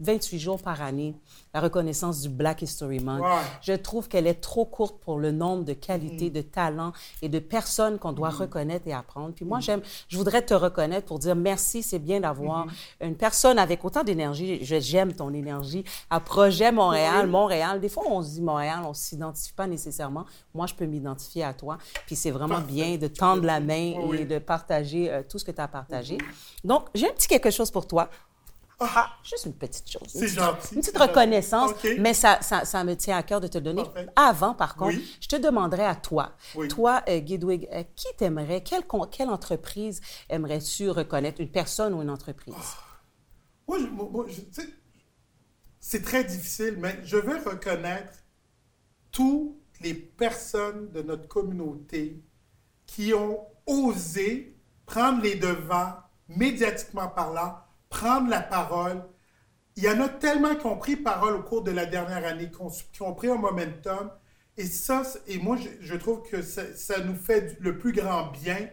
28 0.00 0.38
jours 0.38 0.62
par 0.62 0.80
année, 0.82 1.14
la 1.52 1.60
reconnaissance 1.60 2.20
du 2.20 2.28
Black 2.28 2.62
History 2.62 3.00
Month. 3.00 3.22
Je 3.62 3.72
trouve 3.72 4.08
qu'elle 4.08 4.26
est 4.26 4.40
trop 4.40 4.64
courte 4.64 5.00
pour 5.00 5.18
le 5.18 5.32
nombre 5.32 5.64
de 5.64 5.72
qualités, 5.72 6.30
mm. 6.30 6.32
de 6.32 6.40
talents 6.42 6.92
et 7.22 7.28
de 7.28 7.38
personnes 7.38 7.98
qu'on 7.98 8.12
doit 8.12 8.30
mm. 8.30 8.36
reconnaître 8.36 8.86
et 8.86 8.92
apprendre. 8.92 9.34
Puis 9.34 9.44
moi, 9.44 9.58
mm. 9.58 9.62
j'aime, 9.62 9.80
je 10.08 10.16
voudrais 10.16 10.42
te 10.42 10.54
reconnaître 10.54 11.06
pour 11.06 11.18
dire 11.18 11.34
merci, 11.34 11.82
c'est 11.82 11.98
bien 11.98 12.20
d'avoir 12.20 12.66
mm-hmm. 12.66 13.06
une 13.06 13.16
personne 13.16 13.58
avec 13.58 13.84
autant 13.84 14.04
d'énergie. 14.04 14.58
J'aime 14.62 15.12
ton 15.12 15.32
énergie. 15.32 15.84
À 16.10 16.20
Projet 16.20 16.70
Montréal, 16.70 17.26
Montréal. 17.26 17.80
Des 17.80 17.88
fois, 17.88 18.04
on 18.08 18.22
se 18.22 18.30
dit 18.30 18.42
Montréal, 18.42 18.80
on 18.86 18.94
s'identifie 18.94 19.52
pas 19.52 19.66
nécessairement. 19.66 20.24
Moi, 20.54 20.66
je 20.66 20.74
peux 20.74 20.86
m'identifier 20.86 21.44
à 21.44 21.54
toi. 21.54 21.78
Puis 22.06 22.16
c'est 22.16 22.30
vraiment 22.30 22.60
bien 22.60 22.96
de 22.96 23.08
tendre 23.08 23.44
la 23.44 23.60
main 23.60 23.94
et 24.12 24.24
de 24.24 24.38
partager 24.38 25.10
euh, 25.10 25.22
tout 25.28 25.38
ce 25.38 25.44
que 25.44 25.50
tu 25.50 25.60
as 25.60 25.68
partagé. 25.68 26.16
Mm-hmm. 26.16 26.66
Donc, 26.66 26.86
j'ai 26.94 27.08
un 27.08 27.12
petit 27.12 27.28
quelque 27.28 27.50
chose 27.50 27.70
pour 27.70 27.86
toi. 27.86 28.08
Ah, 28.80 29.10
juste 29.24 29.46
une 29.46 29.54
petite 29.54 29.90
chose. 29.90 30.06
C'est 30.06 30.28
gentil. 30.28 30.76
Une 30.76 30.80
petite 30.80 30.96
reconnaissance, 30.98 31.72
mais 31.98 32.14
ça, 32.14 32.38
ça, 32.42 32.64
ça 32.64 32.84
me 32.84 32.94
tient 32.94 33.16
à 33.16 33.24
cœur 33.24 33.40
de 33.40 33.48
te 33.48 33.58
le 33.58 33.64
donner. 33.64 33.82
Parfait. 33.82 34.06
Avant, 34.14 34.54
par 34.54 34.76
contre, 34.76 34.96
Oui. 34.96 35.16
je 35.20 35.26
te 35.26 35.34
demanderais 35.36 35.84
à 35.84 35.96
toi, 35.96 36.32
Oui. 36.54 36.68
toi, 36.68 37.02
euh, 37.08 37.18
Guidwig, 37.18 37.68
euh, 37.72 37.82
qui 37.96 38.06
t'aimerais, 38.16 38.62
quelle, 38.62 38.84
entreprise 39.30 40.00
aimerais-tu 40.28 40.90
reconnaître, 40.90 41.40
une 41.40 41.50
personne 41.50 41.92
ou 41.92 42.02
une 42.02 42.10
entreprise? 42.10 42.54
Moi, 43.66 43.78
je- 43.80 43.86
moi, 43.86 44.26
je- 44.28 44.62
c'est 45.80 46.02
très 46.02 46.22
difficile, 46.22 46.76
mais 46.78 47.00
je 47.04 47.16
veux 47.16 47.38
reconnaître 47.44 48.12
toutes 49.10 49.56
les 49.80 49.94
personnes 49.94 50.90
de 50.92 51.02
notre 51.02 51.26
communauté 51.26 52.22
qui 52.86 53.12
ont 53.12 53.44
osé 53.66 54.56
prendre 54.86 55.20
les 55.22 55.34
devants, 55.34 55.94
médiatiquement 56.28 57.08
parlant, 57.08 57.56
prendre 57.88 58.28
la 58.30 58.40
parole. 58.40 59.02
Il 59.76 59.84
y 59.84 59.88
en 59.88 60.00
a 60.00 60.08
tellement 60.08 60.56
qui 60.56 60.66
ont 60.66 60.76
pris 60.76 60.96
parole 60.96 61.34
au 61.34 61.42
cours 61.42 61.62
de 61.62 61.70
la 61.70 61.86
dernière 61.86 62.24
année, 62.26 62.50
qui 62.50 62.60
ont, 62.60 62.70
qui 62.92 63.02
ont 63.02 63.14
pris 63.14 63.28
un 63.28 63.36
momentum. 63.36 64.10
Et 64.56 64.64
ça, 64.66 65.02
et 65.28 65.38
moi, 65.38 65.56
je, 65.56 65.68
je 65.80 65.94
trouve 65.94 66.22
que 66.28 66.42
ça, 66.42 66.62
ça 66.74 67.00
nous 67.00 67.14
fait 67.14 67.56
le 67.60 67.78
plus 67.78 67.92
grand 67.92 68.30
bien. 68.32 68.68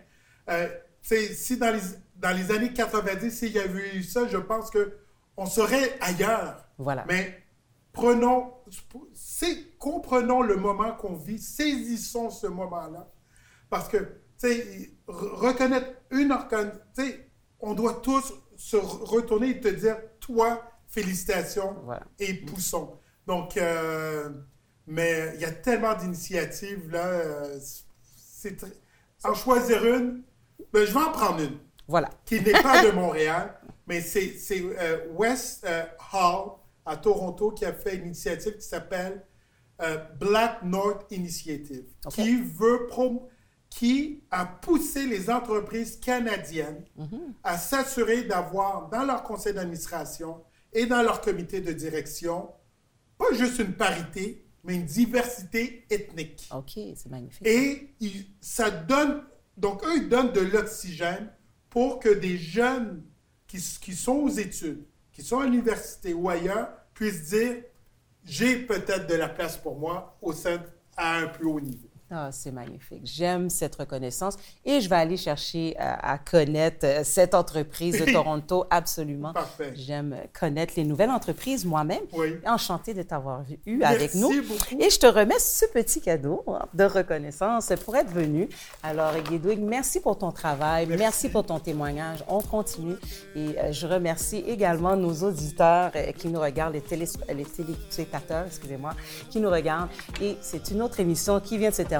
Euh, 0.50 0.68
si 1.02 1.58
dans 1.58 1.72
les, 1.72 1.82
dans 2.16 2.36
les 2.36 2.52
années 2.52 2.74
90, 2.74 3.30
s'il 3.32 3.52
y 3.52 3.60
avait 3.60 3.96
eu 3.98 4.04
ça, 4.04 4.28
je 4.28 4.38
pense 4.38 4.72
que 4.72 4.98
on 5.38 5.46
serait 5.46 5.98
ailleurs. 6.02 6.66
Voilà. 6.80 7.06
Mais 7.08 7.44
prenons, 7.94 8.54
comprenons 9.78 10.42
le 10.42 10.56
moment 10.56 10.94
qu'on 10.94 11.16
vit, 11.16 11.40
saisissons 11.40 12.30
ce 12.32 12.48
moment-là. 12.48 13.12
Parce 13.70 13.88
que, 13.88 13.98
tu 13.98 14.08
sais, 14.38 14.92
re- 15.08 15.36
reconnaître 15.36 15.88
une 16.10 16.32
sais, 17.04 17.30
on 17.60 17.74
doit 17.74 18.00
tous 18.02 18.34
se 18.58 18.78
re- 18.78 19.04
retourner 19.04 19.50
et 19.50 19.60
te 19.60 19.68
dire, 19.68 19.98
toi, 20.20 20.62
félicitations 20.88 21.76
Voilà. 21.84 22.04
et 22.20 22.34
poussons. 22.34 22.98
Donc, 23.28 23.58
euh, 23.58 24.30
mais 24.88 25.32
il 25.36 25.42
y 25.42 25.46
a 25.46 25.52
tellement 25.52 25.96
d'initiatives, 25.96 26.90
là. 26.92 27.06
euh, 27.06 27.60
c'est 28.16 28.56
En 29.24 29.34
choisir 29.34 29.84
une, 29.86 30.22
ben, 30.72 30.86
je 30.86 30.92
vais 30.94 31.00
en 31.00 31.12
prendre 31.12 31.42
une 31.42 31.58
Voilà. 31.88 32.10
qui 32.26 32.40
n'est 32.42 32.62
pas 32.62 32.86
de 32.86 32.92
Montréal, 32.92 33.60
mais 33.88 34.02
c'est 34.02 34.36
euh, 34.52 35.08
West 35.14 35.66
Hall 36.14 36.52
à 36.86 36.98
Toronto 36.98 37.52
qui 37.52 37.66
a 37.66 37.74
fait 37.74 37.96
une 37.96 38.06
initiative 38.08 38.58
qui 38.58 38.66
s'appelle 38.68 39.24
Black 40.20 40.62
North 40.64 41.12
Initiative, 41.12 41.84
qui 42.10 42.42
veut 42.42 42.88
prom- 42.90 43.24
qui 43.78 44.22
a 44.32 44.46
poussé 44.46 45.06
les 45.06 45.30
entreprises 45.30 46.00
canadiennes 46.00 46.86
à 47.44 47.58
s'assurer 47.58 48.24
d'avoir 48.24 48.88
dans 48.90 49.04
leur 49.04 49.24
conseil 49.24 49.54
d'administration 49.54 50.42
et 50.72 50.86
dans 50.86 51.02
leur 51.02 51.20
comité 51.20 51.60
de 51.60 51.74
direction 51.74 52.50
pas 53.18 53.34
juste 53.34 53.60
une 53.60 53.74
parité, 53.74 54.46
mais 54.64 54.76
une 54.76 54.86
diversité 54.86 55.86
ethnique. 55.90 56.50
OK, 56.54 56.72
c'est 56.96 57.10
magnifique. 57.10 57.46
Et 57.48 57.94
il- 58.00 58.26
ça 58.42 58.70
donne, 58.70 59.24
donc 59.58 59.84
eux, 59.86 59.98
ils 59.98 60.10
donnent 60.10 60.32
de 60.34 60.42
l'oxygène 60.42 61.30
pour 61.70 62.00
que 62.00 62.10
des 62.10 62.38
jeunes 62.38 63.04
qui, 63.48 63.58
qui 63.82 63.94
sont 63.94 64.16
aux 64.18 64.30
études, 64.30 64.86
qui 65.12 65.22
sont 65.22 65.40
à 65.40 65.46
l'université 65.46 66.14
ou 66.14 66.30
ailleurs, 66.30 66.70
puissent 66.94 67.30
dire, 67.30 67.62
j'ai 68.24 68.58
peut-être 68.58 69.08
de 69.08 69.16
la 69.16 69.30
place 69.30 69.58
pour 69.58 69.78
moi 69.78 70.18
au 70.22 70.32
sein, 70.34 70.62
à 70.98 71.18
un 71.18 71.28
plus 71.28 71.46
haut 71.46 71.60
niveau. 71.60 71.90
Ah, 72.12 72.30
c'est 72.32 72.52
magnifique. 72.52 73.02
J'aime 73.04 73.50
cette 73.50 73.76
reconnaissance 73.78 74.36
et 74.64 74.80
je 74.80 74.88
vais 74.88 74.96
aller 74.96 75.18
chercher 75.18 75.76
à, 75.80 76.12
à 76.14 76.18
connaître 76.20 76.86
euh, 76.86 77.02
cette 77.04 77.34
entreprise 77.34 78.00
de 78.00 78.12
Toronto, 78.12 78.64
absolument. 78.70 79.34
Parfait. 79.34 79.74
J'aime 79.76 80.14
euh, 80.14 80.24
connaître 80.40 80.74
les 80.78 80.84
nouvelles 80.84 81.10
entreprises 81.10 81.66
moi-même. 81.66 82.04
Oui. 82.14 82.36
Enchantée 82.46 82.94
de 82.94 83.02
t'avoir 83.02 83.42
eu 83.66 83.82
avec 83.82 84.14
Merci 84.14 84.20
nous. 84.20 84.44
beaucoup. 84.44 84.80
Et 84.80 84.92
je 84.92 85.00
te 85.00 85.08
remets 85.08 85.40
ce 85.40 85.66
petit 85.66 86.00
cadeau 86.00 86.44
hein, 86.48 86.68
de 86.76 86.84
reconnaissance 86.84 87.74
pour 87.84 87.96
être 87.96 88.12
venu. 88.12 88.50
Alors, 88.84 89.14
Guédouig, 89.28 89.60
merci 89.60 90.00
pour 90.00 90.16
ton 90.20 90.32
travail. 90.32 90.86
Merci. 90.86 91.00
Merci. 91.02 91.30
pour 91.30 91.44
ton 91.44 91.58
témoignage. 91.58 92.24
On 92.28 92.40
continue. 92.40 92.98
Et 93.36 93.58
euh, 93.58 93.72
je 93.72 93.88
remercie 93.88 94.44
également 94.48 94.96
nos 94.96 95.24
auditeurs 95.24 95.90
euh, 95.96 96.12
qui 96.12 96.28
nous 96.28 96.40
regardent, 96.40 96.76
les, 96.76 96.82
télé, 96.82 97.08
les 97.34 97.46
téléspectateurs, 97.46 98.46
excusez-moi, 98.46 98.92
qui 99.32 99.40
nous 99.40 99.50
regardent. 99.50 99.90
Et 100.22 100.38
c'est 100.42 100.70
une 100.70 100.84
autre 100.84 101.00
émission 101.00 101.40
qui 101.40 101.58
vient 101.58 101.70
de 101.72 101.74
se 101.74 101.82
terminer. 101.82 101.95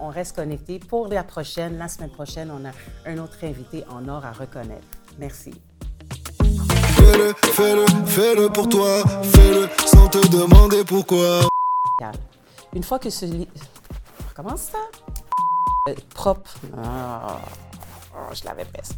On 0.00 0.08
reste 0.08 0.36
connecté. 0.36 0.78
Pour 0.78 1.08
la 1.08 1.24
prochaine, 1.24 1.78
la 1.78 1.88
semaine 1.88 2.10
prochaine, 2.10 2.50
on 2.50 2.64
a 2.64 2.72
un 3.10 3.18
autre 3.18 3.38
invité 3.42 3.84
en 3.90 4.08
or 4.08 4.24
à 4.24 4.32
reconnaître. 4.32 4.86
Merci. 5.18 5.54
Fais-le, 6.96 7.34
fais-le, 7.52 7.86
fais-le 8.06 8.48
pour 8.48 8.68
toi. 8.68 9.02
Fais-le 9.22 9.68
sans 9.86 10.08
te 10.08 10.26
demander 10.28 10.84
pourquoi. 10.84 11.40
Une 12.74 12.82
fois 12.82 12.98
que 12.98 13.10
ce 13.10 13.26
lit... 13.26 13.48
Comment 14.34 14.56
ça? 14.56 14.78
Euh, 15.88 15.94
propre. 16.14 16.54
Ah, 16.76 17.40
oh, 18.16 18.34
je 18.34 18.44
l'avais 18.44 18.64
presque. 18.64 18.96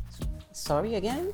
Sorry 0.52 0.94
again? 0.94 1.26